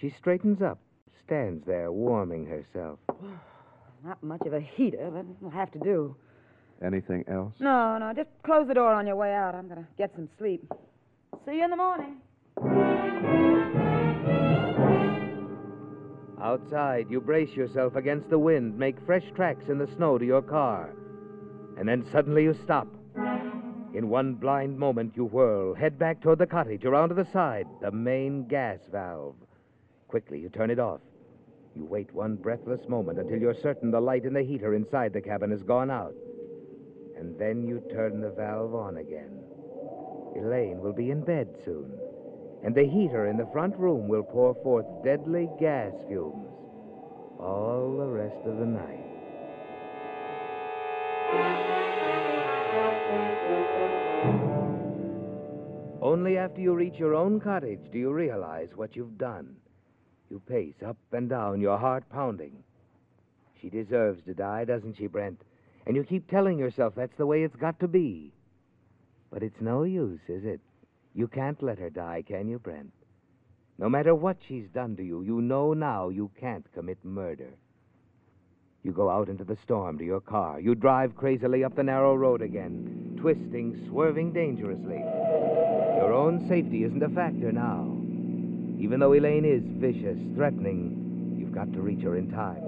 She 0.02 0.14
straightens 0.18 0.62
up, 0.62 0.80
stands 1.26 1.66
there 1.66 1.92
warming 1.92 2.48
herself. 2.48 3.00
Not 4.04 4.22
much 4.22 4.42
of 4.46 4.54
a 4.54 4.60
heater, 4.60 5.10
but 5.14 5.26
it'll 5.38 5.52
have 5.52 5.72
to 5.72 5.80
do. 5.80 6.16
Anything 6.84 7.24
else? 7.28 7.54
No, 7.60 7.98
no, 7.98 8.14
just 8.14 8.30
close 8.44 8.68
the 8.68 8.74
door 8.74 8.94
on 8.94 9.08
your 9.08 9.16
way 9.16 9.34
out. 9.34 9.56
I'm 9.56 9.68
going 9.68 9.82
to 9.82 9.88
get 9.98 10.12
some 10.16 10.30
sleep. 10.38 10.72
See 11.46 11.56
you 11.58 11.64
in 11.64 11.72
the 11.72 11.78
morning. 11.78 12.18
Outside, 16.42 17.08
you 17.10 17.20
brace 17.20 17.50
yourself 17.56 17.96
against 17.96 18.30
the 18.30 18.38
wind, 18.38 18.78
make 18.78 18.96
fresh 19.06 19.24
tracks 19.36 19.70
in 19.70 19.80
the 19.80 19.90
snow 19.96 20.18
to 20.18 20.26
your 20.26 20.44
car. 20.44 20.92
And 21.78 21.88
then 21.88 22.06
suddenly 22.12 22.44
you 22.44 22.56
stop. 22.64 22.88
In 23.94 24.10
one 24.10 24.36
blind 24.36 24.78
moment, 24.78 25.14
you 25.16 25.26
whirl, 25.26 25.74
head 25.74 25.98
back 25.98 26.22
toward 26.22 26.40
the 26.40 26.48
cottage, 26.48 26.86
around 26.86 27.10
to 27.10 27.16
the 27.16 27.26
side, 27.32 27.68
the 27.82 27.92
main 27.92 28.48
gas 28.48 28.80
valve. 28.92 29.36
Quickly, 30.08 30.40
you 30.40 30.50
turn 30.50 30.70
it 30.70 30.80
off. 30.80 31.02
You 31.76 31.86
wait 31.86 32.14
one 32.14 32.36
breathless 32.36 32.88
moment 32.88 33.20
until 33.20 33.40
you're 33.40 33.54
certain 33.54 33.92
the 33.92 34.00
light 34.00 34.26
in 34.26 34.34
the 34.34 34.44
heater 34.44 34.74
inside 34.74 35.14
the 35.14 35.22
cabin 35.22 35.52
has 35.52 35.64
gone 35.64 35.92
out. 35.92 36.16
And 37.18 37.38
then 37.40 37.68
you 37.68 37.82
turn 37.92 38.22
the 38.22 38.32
valve 38.32 38.76
on 38.76 38.98
again. 38.98 39.40
Elaine 40.36 40.80
will 40.80 40.94
be 40.94 41.12
in 41.12 41.22
bed 41.22 41.48
soon, 41.66 41.92
and 42.64 42.76
the 42.76 42.86
heater 42.86 43.28
in 43.28 43.38
the 43.38 43.50
front 43.52 43.76
room 43.78 44.08
will 44.08 44.24
pour 44.24 44.54
forth 44.64 44.86
deadly 45.04 45.50
gas 45.60 45.94
fumes 46.08 46.48
all 47.40 47.98
the 47.98 48.08
rest 48.08 48.46
of 48.46 48.58
the 48.58 48.66
night. 48.66 49.07
Only 56.08 56.38
after 56.38 56.62
you 56.62 56.74
reach 56.74 56.98
your 56.98 57.16
own 57.16 57.42
cottage 57.42 57.92
do 57.92 58.00
you 58.00 58.14
realize 58.14 58.70
what 58.74 58.96
you've 58.96 59.18
done. 59.18 59.58
You 60.30 60.40
pace 60.40 60.82
up 60.82 60.96
and 61.12 61.28
down, 61.28 61.60
your 61.60 61.78
heart 61.78 62.06
pounding. 62.10 62.64
She 63.60 63.70
deserves 63.70 64.24
to 64.24 64.34
die, 64.34 64.64
doesn't 64.64 64.96
she, 64.96 65.08
Brent? 65.08 65.42
And 65.86 65.98
you 65.98 66.06
keep 66.06 66.32
telling 66.32 66.58
yourself 66.58 66.96
that's 66.96 67.18
the 67.18 67.26
way 67.26 67.44
it's 67.44 67.58
got 67.58 67.78
to 67.82 67.90
be. 67.90 68.32
But 69.30 69.44
it's 69.44 69.60
no 69.60 69.84
use, 69.84 70.22
is 70.30 70.46
it? 70.46 70.62
You 71.14 71.28
can't 71.28 71.62
let 71.62 71.78
her 71.80 71.90
die, 71.90 72.24
can 72.26 72.48
you, 72.48 72.58
Brent? 72.58 72.94
No 73.78 73.90
matter 73.90 74.16
what 74.16 74.38
she's 74.48 74.70
done 74.70 74.96
to 74.96 75.04
you, 75.04 75.24
you 75.24 75.42
know 75.42 75.74
now 75.74 76.08
you 76.08 76.32
can't 76.40 76.72
commit 76.74 77.04
murder. 77.04 77.54
You 78.88 78.94
go 78.94 79.10
out 79.10 79.28
into 79.28 79.44
the 79.44 79.58
storm 79.66 79.98
to 79.98 80.06
your 80.06 80.22
car. 80.22 80.62
You 80.62 80.74
drive 80.74 81.18
crazily 81.18 81.66
up 81.66 81.76
the 81.76 81.84
narrow 81.84 82.16
road 82.16 82.42
again, 82.42 83.18
twisting, 83.20 83.86
swerving 83.90 84.32
dangerously. 84.32 85.00
Your 85.98 86.14
own 86.14 86.48
safety 86.48 86.86
isn't 86.86 87.04
a 87.04 87.10
factor 87.10 87.52
now. 87.52 87.84
Even 88.80 89.02
though 89.02 89.12
Elaine 89.12 89.44
is 89.44 89.62
vicious, 89.78 90.18
threatening, 90.38 91.36
you've 91.38 91.52
got 91.52 91.74
to 91.74 91.82
reach 91.82 92.02
her 92.04 92.16
in 92.16 92.32
time. 92.32 92.64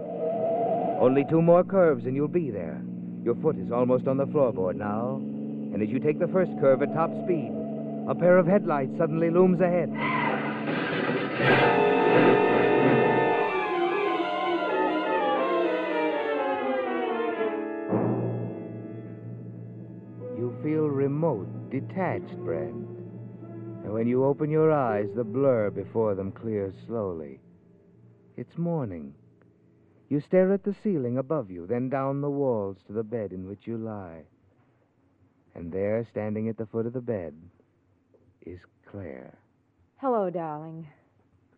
Only 1.00 1.24
two 1.30 1.42
more 1.42 1.64
curves 1.64 2.06
and 2.06 2.18
you'll 2.18 2.28
be 2.28 2.52
there. 2.52 2.82
Your 3.24 3.36
foot 3.36 3.56
is 3.56 3.72
almost 3.72 4.06
on 4.06 4.18
the 4.18 4.28
floorboard 4.28 4.76
now. 4.76 5.22
And 5.74 5.82
as 5.82 5.88
you 5.88 6.00
take 6.00 6.20
the 6.20 6.28
first 6.28 6.52
curve 6.60 6.82
at 6.82 6.94
top 6.94 7.12
speed, 7.24 7.54
a 8.10 8.14
pair 8.14 8.38
of 8.38 8.46
headlights 8.46 8.92
suddenly 8.98 9.30
looms 9.30 9.62
ahead. 9.62 9.88
Remote, 21.20 21.70
detached, 21.70 22.34
Brent. 22.46 22.88
And 23.84 23.92
when 23.92 24.08
you 24.08 24.24
open 24.24 24.50
your 24.50 24.72
eyes, 24.72 25.10
the 25.18 25.24
blur 25.26 25.70
before 25.70 26.16
them 26.16 26.32
clears 26.32 26.74
slowly. 26.88 27.42
It's 28.38 28.58
morning. 28.58 29.14
You 30.08 30.22
stare 30.22 30.54
at 30.54 30.64
the 30.64 30.74
ceiling 30.82 31.18
above 31.18 31.52
you, 31.52 31.68
then 31.68 31.90
down 31.90 32.22
the 32.22 32.30
walls 32.30 32.78
to 32.88 32.94
the 32.94 33.04
bed 33.04 33.34
in 33.34 33.48
which 33.48 33.68
you 33.68 33.78
lie. 33.78 34.22
And 35.56 35.74
there, 35.74 36.08
standing 36.10 36.48
at 36.48 36.58
the 36.58 36.68
foot 36.68 36.86
of 36.86 36.94
the 36.94 37.02
bed, 37.02 37.34
is 38.46 38.60
Claire. 38.90 39.38
Hello, 39.98 40.30
darling. 40.30 40.88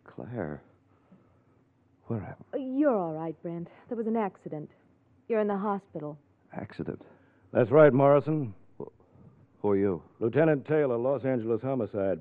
Claire. 0.02 0.60
Where 2.08 2.20
am 2.20 2.34
Uh, 2.52 2.56
You're 2.56 2.96
all 2.96 3.14
right, 3.14 3.40
Brent. 3.42 3.68
There 3.88 3.96
was 3.96 4.08
an 4.08 4.16
accident. 4.16 4.70
You're 5.28 5.40
in 5.40 5.46
the 5.46 5.56
hospital. 5.56 6.18
Accident. 6.52 7.00
That's 7.52 7.70
right, 7.70 7.92
Morrison. 7.92 8.54
Who 9.62 9.70
are 9.70 9.76
you? 9.76 10.02
Lieutenant 10.18 10.66
Taylor, 10.66 10.96
Los 10.98 11.24
Angeles 11.24 11.60
Homicide. 11.62 12.18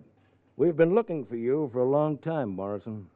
We've 0.58 0.78
been 0.78 0.94
looking 0.94 1.26
for 1.26 1.36
you 1.36 1.70
for 1.74 1.80
a 1.80 1.90
long 1.90 2.18
time, 2.20 2.50
Morrison. 2.50 3.08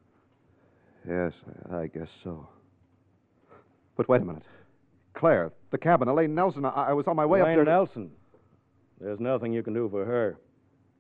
Yes, 1.08 1.32
I, 1.72 1.86
guess 1.88 2.08
so. 2.24 2.48
But 3.96 4.10
wait 4.10 4.22
a 4.22 4.26
minute. 4.26 4.42
Claire, 5.14 5.52
the 5.72 5.78
cabin, 5.78 6.08
Elaine 6.08 6.34
Nelson. 6.34 6.66
I, 6.66 6.70
I 6.90 6.94
was 6.94 7.06
on 7.08 7.16
my 7.16 7.26
way 7.26 7.40
Elaine 7.40 7.52
up 7.52 7.58
there. 7.58 7.66
to- 7.66 7.72
Nelson. 7.72 8.12
There's 9.00 9.20
nothing 9.20 9.54
you 9.54 9.62
can 9.62 9.74
do 9.74 9.88
for 9.90 10.04
her. 10.06 10.38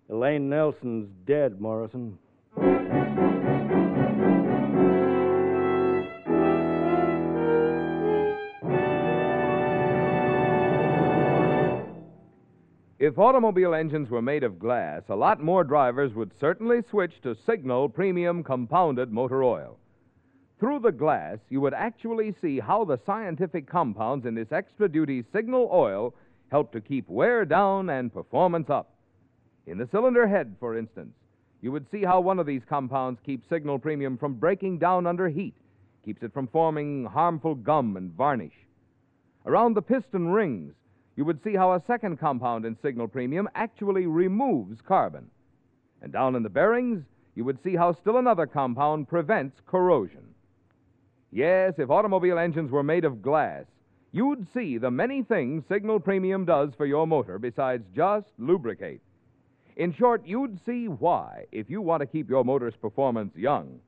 Elaine 0.09 0.47
Nelson's 0.49 1.09
dead, 1.25 1.59
Morrison. 1.59 2.17
If 13.05 13.19
automobile 13.19 13.75
engines 13.75 14.09
were 14.09 14.23
made 14.23 14.43
of 14.43 14.57
glass, 14.57 15.03
a 15.09 15.15
lot 15.15 15.39
more 15.39 15.63
drivers 15.63 16.15
would 16.15 16.31
certainly 16.39 16.81
switch 16.89 17.21
to 17.21 17.35
Signal 17.35 17.87
Premium 17.87 18.43
Compounded 18.43 19.11
Motor 19.11 19.43
Oil. 19.43 19.77
Through 20.59 20.79
the 20.79 20.91
glass, 20.91 21.37
you 21.51 21.61
would 21.61 21.75
actually 21.75 22.33
see 22.41 22.59
how 22.59 22.83
the 22.83 22.97
scientific 23.05 23.67
compounds 23.67 24.25
in 24.25 24.33
this 24.33 24.51
extra 24.51 24.89
duty 24.89 25.23
Signal 25.31 25.69
oil 25.71 26.15
help 26.49 26.71
to 26.71 26.81
keep 26.81 27.07
wear 27.07 27.45
down 27.45 27.91
and 27.91 28.11
performance 28.11 28.71
up. 28.71 28.95
In 29.67 29.77
the 29.77 29.87
cylinder 29.91 30.25
head, 30.25 30.55
for 30.59 30.75
instance, 30.75 31.13
you 31.61 31.71
would 31.71 31.85
see 31.91 32.01
how 32.03 32.21
one 32.21 32.39
of 32.39 32.47
these 32.47 32.65
compounds 32.67 33.19
keeps 33.23 33.47
Signal 33.47 33.77
Premium 33.77 34.17
from 34.17 34.33
breaking 34.33 34.79
down 34.79 35.05
under 35.05 35.29
heat, 35.29 35.53
keeps 36.03 36.23
it 36.23 36.33
from 36.33 36.47
forming 36.47 37.05
harmful 37.05 37.53
gum 37.53 37.97
and 37.97 38.13
varnish. 38.13 38.65
Around 39.45 39.75
the 39.75 39.83
piston 39.83 40.29
rings, 40.29 40.73
you 41.15 41.25
would 41.25 41.41
see 41.43 41.55
how 41.55 41.73
a 41.73 41.83
second 41.87 42.19
compound 42.19 42.65
in 42.65 42.77
Signal 42.81 43.07
Premium 43.07 43.47
actually 43.55 44.05
removes 44.05 44.81
carbon. 44.81 45.29
And 46.01 46.11
down 46.11 46.35
in 46.35 46.43
the 46.43 46.49
bearings, 46.49 47.03
you 47.35 47.45
would 47.45 47.61
see 47.63 47.75
how 47.75 47.93
still 47.93 48.17
another 48.17 48.45
compound 48.45 49.07
prevents 49.07 49.61
corrosion. 49.65 50.23
Yes, 51.31 51.73
if 51.77 51.89
automobile 51.89 52.37
engines 52.37 52.71
were 52.71 52.83
made 52.83 53.05
of 53.05 53.21
glass, 53.21 53.65
you'd 54.11 54.47
see 54.53 54.77
the 54.77 54.91
many 54.91 55.23
things 55.23 55.63
Signal 55.67 55.99
Premium 55.99 56.45
does 56.45 56.69
for 56.77 56.85
your 56.85 57.05
motor 57.05 57.39
besides 57.39 57.83
just 57.93 58.27
lubricate. 58.37 59.01
In 59.75 59.93
short, 59.93 60.25
you'd 60.25 60.59
see 60.65 60.87
why, 60.87 61.45
if 61.51 61.69
you 61.69 61.81
want 61.81 61.99
to 61.99 62.05
keep 62.05 62.29
your 62.29 62.45
motor's 62.45 62.75
performance 62.75 63.35
young, 63.35 63.79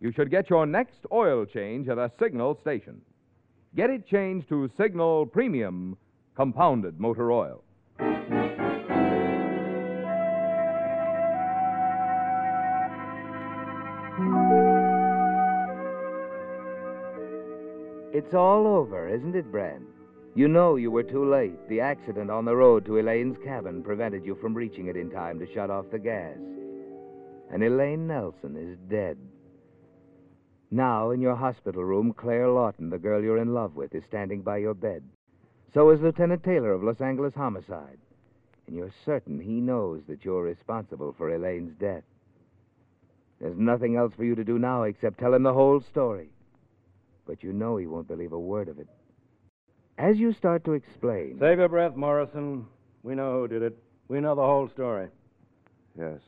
you 0.00 0.12
should 0.12 0.30
get 0.30 0.50
your 0.50 0.66
next 0.66 1.06
oil 1.10 1.44
change 1.44 1.88
at 1.88 1.98
a 1.98 2.12
Signal 2.20 2.58
station. 2.60 3.00
Get 3.74 3.90
it 3.90 4.06
changed 4.06 4.48
to 4.50 4.70
Signal 4.76 5.26
Premium 5.26 5.96
Compounded 6.36 6.98
Motor 6.98 7.30
Oil. 7.30 7.62
It's 18.12 18.34
all 18.34 18.66
over, 18.66 19.08
isn't 19.08 19.36
it, 19.36 19.50
Brent? 19.52 19.84
You 20.34 20.48
know 20.48 20.74
you 20.74 20.90
were 20.90 21.04
too 21.04 21.30
late. 21.30 21.68
The 21.68 21.80
accident 21.80 22.30
on 22.30 22.44
the 22.44 22.56
road 22.56 22.84
to 22.86 22.98
Elaine's 22.98 23.36
cabin 23.44 23.84
prevented 23.84 24.24
you 24.24 24.36
from 24.40 24.54
reaching 24.54 24.88
it 24.88 24.96
in 24.96 25.10
time 25.10 25.38
to 25.38 25.52
shut 25.54 25.70
off 25.70 25.86
the 25.92 26.00
gas. 26.00 26.36
And 27.52 27.62
Elaine 27.62 28.08
Nelson 28.08 28.56
is 28.56 28.76
dead. 28.90 29.18
Now, 30.72 31.10
in 31.10 31.20
your 31.20 31.36
hospital 31.36 31.84
room, 31.84 32.12
Claire 32.12 32.48
Lawton, 32.48 32.90
the 32.90 32.98
girl 32.98 33.22
you're 33.22 33.38
in 33.38 33.54
love 33.54 33.76
with, 33.76 33.94
is 33.94 34.02
standing 34.08 34.42
by 34.42 34.56
your 34.56 34.74
bed. 34.74 35.04
So 35.74 35.90
is 35.90 36.00
Lieutenant 36.00 36.44
Taylor 36.44 36.70
of 36.70 36.84
Los 36.84 37.00
Angeles 37.00 37.34
Homicide. 37.34 37.98
And 38.66 38.76
you're 38.76 38.92
certain 39.04 39.40
he 39.40 39.60
knows 39.60 40.02
that 40.08 40.24
you're 40.24 40.44
responsible 40.44 41.14
for 41.18 41.34
Elaine's 41.34 41.74
death. 41.80 42.04
There's 43.40 43.58
nothing 43.58 43.96
else 43.96 44.14
for 44.16 44.24
you 44.24 44.36
to 44.36 44.44
do 44.44 44.58
now 44.58 44.84
except 44.84 45.18
tell 45.18 45.34
him 45.34 45.42
the 45.42 45.52
whole 45.52 45.82
story. 45.90 46.30
But 47.26 47.42
you 47.42 47.52
know 47.52 47.76
he 47.76 47.86
won't 47.86 48.06
believe 48.06 48.32
a 48.32 48.38
word 48.38 48.68
of 48.68 48.78
it. 48.78 48.86
As 49.98 50.16
you 50.16 50.32
start 50.32 50.64
to 50.64 50.72
explain. 50.72 51.38
Save 51.40 51.58
your 51.58 51.68
breath, 51.68 51.96
Morrison. 51.96 52.66
We 53.02 53.16
know 53.16 53.40
who 53.40 53.48
did 53.48 53.62
it. 53.62 53.76
We 54.08 54.20
know 54.20 54.34
the 54.34 54.42
whole 54.42 54.68
story. 54.68 55.08
Yes. 55.98 56.20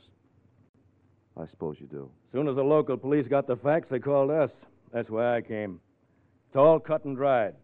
I 1.37 1.47
suppose 1.47 1.77
you 1.79 1.87
do. 1.87 2.11
As 2.29 2.33
soon 2.33 2.49
as 2.49 2.57
the 2.57 2.65
local 2.65 2.97
police 2.97 3.29
got 3.29 3.47
the 3.47 3.57
facts, 3.57 3.89
they 3.91 4.01
called 4.01 4.31
us. 4.31 4.51
That's 4.93 5.09
why 5.09 5.37
I 5.37 5.41
came. 5.41 5.81
It's 6.49 6.57
all 6.57 6.81
cut 6.81 7.05
and 7.05 7.17
dried. 7.17 7.55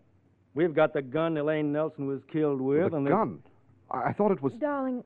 We've 0.55 0.75
got 0.75 0.93
the 0.93 1.03
gun 1.03 1.37
Elaine 1.37 1.73
Nelson 1.73 2.07
was 2.07 2.21
killed 2.31 2.61
with. 2.61 2.91
the 2.91 2.97
and 2.97 3.09
gun? 3.09 3.39
I, 3.91 4.09
I 4.09 4.13
thought 4.13 4.33
it 4.33 4.43
was. 4.43 4.53
Darling, 4.55 5.03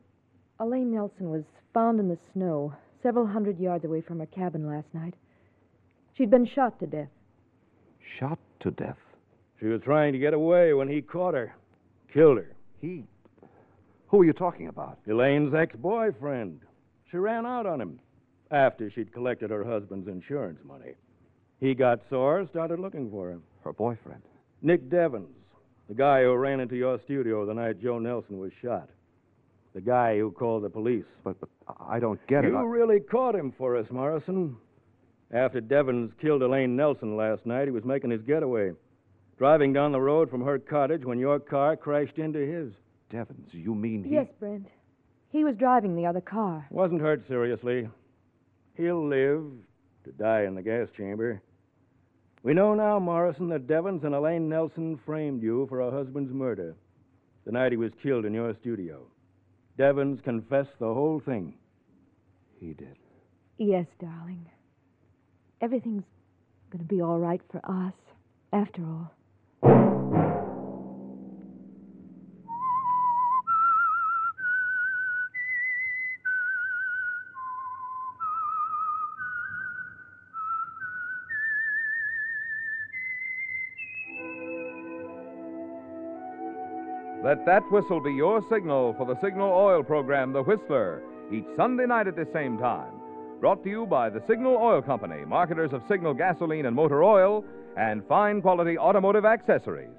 Elaine 0.61 0.93
Nelson 0.93 1.31
was 1.31 1.45
found 1.73 2.01
in 2.01 2.09
the 2.09 2.19
snow 2.33 2.75
several 3.03 3.27
hundred 3.27 3.61
yards 3.61 3.85
away 3.85 4.01
from 4.01 4.19
her 4.19 4.27
cabin 4.27 4.67
last 4.67 4.87
night. 4.93 5.15
She'd 6.17 6.31
been 6.31 6.47
shot 6.47 6.81
to 6.81 6.87
death. 6.87 7.11
Shot 8.19 8.39
to 8.61 8.71
death. 8.73 8.97
She 9.61 9.67
was 9.67 9.81
trying 9.83 10.13
to 10.13 10.19
get 10.19 10.35
away 10.35 10.73
when 10.73 10.89
he 10.89 11.03
caught 11.03 11.35
her. 11.35 11.55
Killed 12.13 12.39
her. 12.39 12.55
He. 12.81 13.05
Who 14.09 14.23
are 14.23 14.25
you 14.25 14.33
talking 14.33 14.69
about? 14.69 14.99
Elaine's 15.09 15.55
ex 15.55 15.77
boyfriend. 15.77 16.61
She 17.11 17.19
ran 17.19 17.47
out 17.47 17.67
on 17.67 17.81
him 17.81 18.01
after 18.51 18.91
she'd 18.91 19.13
collected 19.13 19.51
her 19.51 19.65
husband's 19.65 20.09
insurance 20.09 20.59
money. 20.65 20.95
He 21.61 21.75
got 21.75 22.01
sore, 22.11 22.47
started 22.51 22.81
looking 22.81 23.11
for 23.11 23.31
him. 23.31 23.43
Her 23.65 23.73
boyfriend. 23.73 24.23
Nick 24.63 24.89
Devons, 24.91 25.29
the 25.89 25.95
guy 25.95 26.23
who 26.23 26.35
ran 26.35 26.61
into 26.61 26.77
your 26.77 26.99
studio 27.05 27.47
the 27.47 27.55
night 27.55 27.81
Joe 27.81 27.99
Nelson 27.99 28.39
was 28.39 28.53
shot. 28.63 28.89
The 29.75 29.81
guy 29.81 30.19
who 30.19 30.31
called 30.31 30.65
the 30.65 30.71
police. 30.71 31.05
But, 31.23 31.39
but 31.39 31.49
I 31.79 31.99
don't 32.01 32.25
get 32.27 32.45
it. 32.45 32.49
You 32.49 32.57
I- 32.57 32.63
really 32.63 33.01
caught 33.01 33.35
him 33.35 33.53
for 33.57 33.77
us, 33.77 33.87
Morrison. 33.91 34.57
After 35.33 35.61
Devons 35.61 36.13
killed 36.21 36.43
Elaine 36.43 36.77
Nelson 36.77 37.17
last 37.17 37.45
night, 37.47 37.65
he 37.67 37.73
was 37.73 37.85
making 37.85 38.11
his 38.11 38.23
getaway. 38.23 38.73
Driving 39.39 39.73
down 39.73 39.93
the 39.93 40.01
road 40.01 40.31
from 40.31 40.43
her 40.43 40.59
cottage 40.59 41.05
when 41.05 41.19
your 41.19 41.39
car 41.39 41.77
crashed 41.77 42.17
into 42.19 42.39
his. 42.39 42.73
Devons, 43.11 43.49
you 43.53 43.75
mean 43.75 44.03
he. 44.03 44.15
Yes, 44.15 44.27
Brent. 44.41 44.67
He 45.31 45.45
was 45.45 45.57
driving 45.57 45.95
the 45.95 46.07
other 46.07 46.21
car. 46.23 46.67
Wasn't 46.71 47.01
hurt 47.01 47.27
seriously. 47.29 47.89
He'll 48.77 49.07
live 49.07 49.43
to 50.05 50.13
die 50.13 50.45
in 50.45 50.55
the 50.55 50.63
gas 50.63 50.89
chamber. 50.97 51.43
We 52.47 52.55
know 52.55 52.75
now, 52.75 53.01
Morrison, 53.01 53.49
that 53.49 53.67
Devons 53.67 54.05
and 54.05 54.15
Elaine 54.15 54.49
Nelson 54.49 55.01
framed 55.05 55.43
you 55.43 55.67
for 55.69 55.81
her 55.81 55.91
husband's 55.91 56.33
murder 56.33 56.77
the 57.45 57.51
night 57.51 57.73
he 57.73 57.77
was 57.77 57.91
killed 58.01 58.25
in 58.25 58.35
your 58.35 58.55
studio. 58.61 59.01
Devons 59.77 60.21
confessed 60.23 60.79
the 60.79 60.95
whole 60.95 61.21
thing. 61.27 61.55
He 62.61 62.73
did. 62.73 62.99
Yes, 63.59 63.87
darling. 64.01 64.47
Everything's 65.61 66.05
going 66.71 66.85
to 66.85 66.95
be 66.95 67.03
all 67.03 67.19
right 67.19 67.41
for 67.51 67.59
us, 67.69 67.95
after 68.53 68.81
all. 68.81 69.13
Let 87.27 87.45
that 87.45 87.69
whistle 87.73 87.99
be 87.99 88.13
your 88.13 88.41
signal 88.49 88.95
for 88.97 89.05
the 89.05 89.21
Signal 89.21 89.51
Oil 89.51 89.83
program, 89.83 90.33
The 90.33 90.45
Whistler, 90.45 91.03
each 91.33 91.45
Sunday 91.57 91.85
night 91.85 92.07
at 92.07 92.15
the 92.15 92.29
same 92.33 92.57
time. 92.57 92.93
Brought 93.41 93.65
to 93.65 93.69
you 93.69 93.85
by 93.85 94.11
the 94.11 94.23
Signal 94.29 94.57
Oil 94.57 94.81
Company, 94.81 95.25
marketers 95.25 95.73
of 95.73 95.83
Signal 95.89 96.15
gasoline 96.15 96.67
and 96.67 96.77
motor 96.77 97.03
oil, 97.03 97.45
and 97.77 98.07
fine 98.07 98.41
quality 98.41 98.79
automotive 98.79 99.25
accessories. 99.25 99.91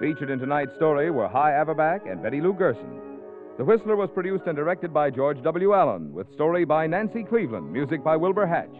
Featured 0.00 0.30
in 0.30 0.38
tonight's 0.38 0.74
story 0.76 1.10
were 1.10 1.28
Hy 1.28 1.50
Averback 1.50 2.10
and 2.10 2.22
Betty 2.22 2.40
Lou 2.40 2.54
Gerson. 2.54 3.18
The 3.58 3.64
Whistler 3.66 3.96
was 3.96 4.08
produced 4.14 4.46
and 4.46 4.56
directed 4.56 4.94
by 4.94 5.10
George 5.10 5.42
W. 5.42 5.74
Allen, 5.74 6.10
with 6.14 6.32
story 6.32 6.64
by 6.64 6.86
Nancy 6.86 7.22
Cleveland, 7.22 7.70
music 7.70 8.02
by 8.02 8.16
Wilbur 8.16 8.46
Hatch, 8.46 8.74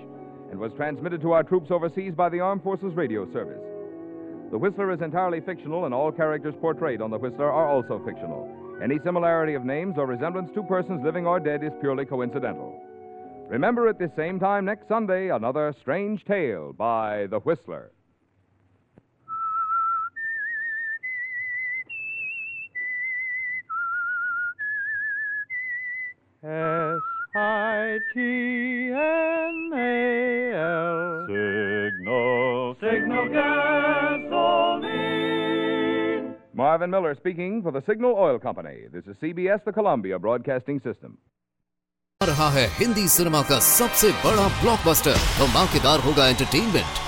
and 0.50 0.58
was 0.58 0.72
transmitted 0.76 1.20
to 1.22 1.32
our 1.32 1.42
troops 1.42 1.70
overseas 1.70 2.14
by 2.14 2.28
the 2.28 2.40
Armed 2.40 2.62
Forces 2.62 2.94
Radio 2.94 3.30
Service. 3.32 3.60
The 4.50 4.58
Whistler 4.58 4.90
is 4.92 5.02
entirely 5.02 5.40
fictional, 5.40 5.84
and 5.84 5.92
all 5.92 6.10
characters 6.10 6.54
portrayed 6.60 7.02
on 7.02 7.10
The 7.10 7.18
Whistler 7.18 7.52
are 7.52 7.68
also 7.68 8.02
fictional. 8.04 8.48
Any 8.82 8.98
similarity 9.04 9.54
of 9.54 9.64
names 9.64 9.96
or 9.98 10.06
resemblance 10.06 10.50
to 10.54 10.62
persons 10.62 11.02
living 11.04 11.26
or 11.26 11.38
dead 11.38 11.62
is 11.62 11.72
purely 11.80 12.06
coincidental. 12.06 12.80
Remember 13.48 13.88
at 13.88 13.98
this 13.98 14.10
same 14.16 14.38
time 14.38 14.64
next 14.64 14.88
Sunday, 14.88 15.30
another 15.30 15.74
strange 15.80 16.24
tale 16.24 16.72
by 16.72 17.26
The 17.26 17.40
Whistler. 17.40 17.90
S 26.42 26.77
I 27.34 27.98
G 28.14 28.20
N 28.90 29.70
A 29.74 30.52
L. 30.56 31.26
Signal, 31.28 32.76
signal 32.80 33.28
gasoline. 33.28 34.88
Marvin 36.54 36.90
Miller 36.90 37.14
speaking 37.14 37.62
for 37.62 37.70
the 37.70 37.82
Signal 37.86 38.14
Oil 38.16 38.38
Company. 38.38 38.86
This 38.92 39.06
is 39.06 39.16
CBS, 39.22 39.62
the 39.64 39.72
Columbia 39.72 40.18
Broadcasting 40.18 40.80
System. 40.80 41.18
रहा 42.20 42.48
है 42.50 42.66
Hindi 42.78 43.06
cinema 43.08 43.42
का 43.48 43.58
सबसे 43.64 44.08
बड़ा 44.22 44.46
blockbuster 44.62 45.14
धमाकेदार 45.38 46.00
होगा 46.06 46.24
entertainment 46.28 47.07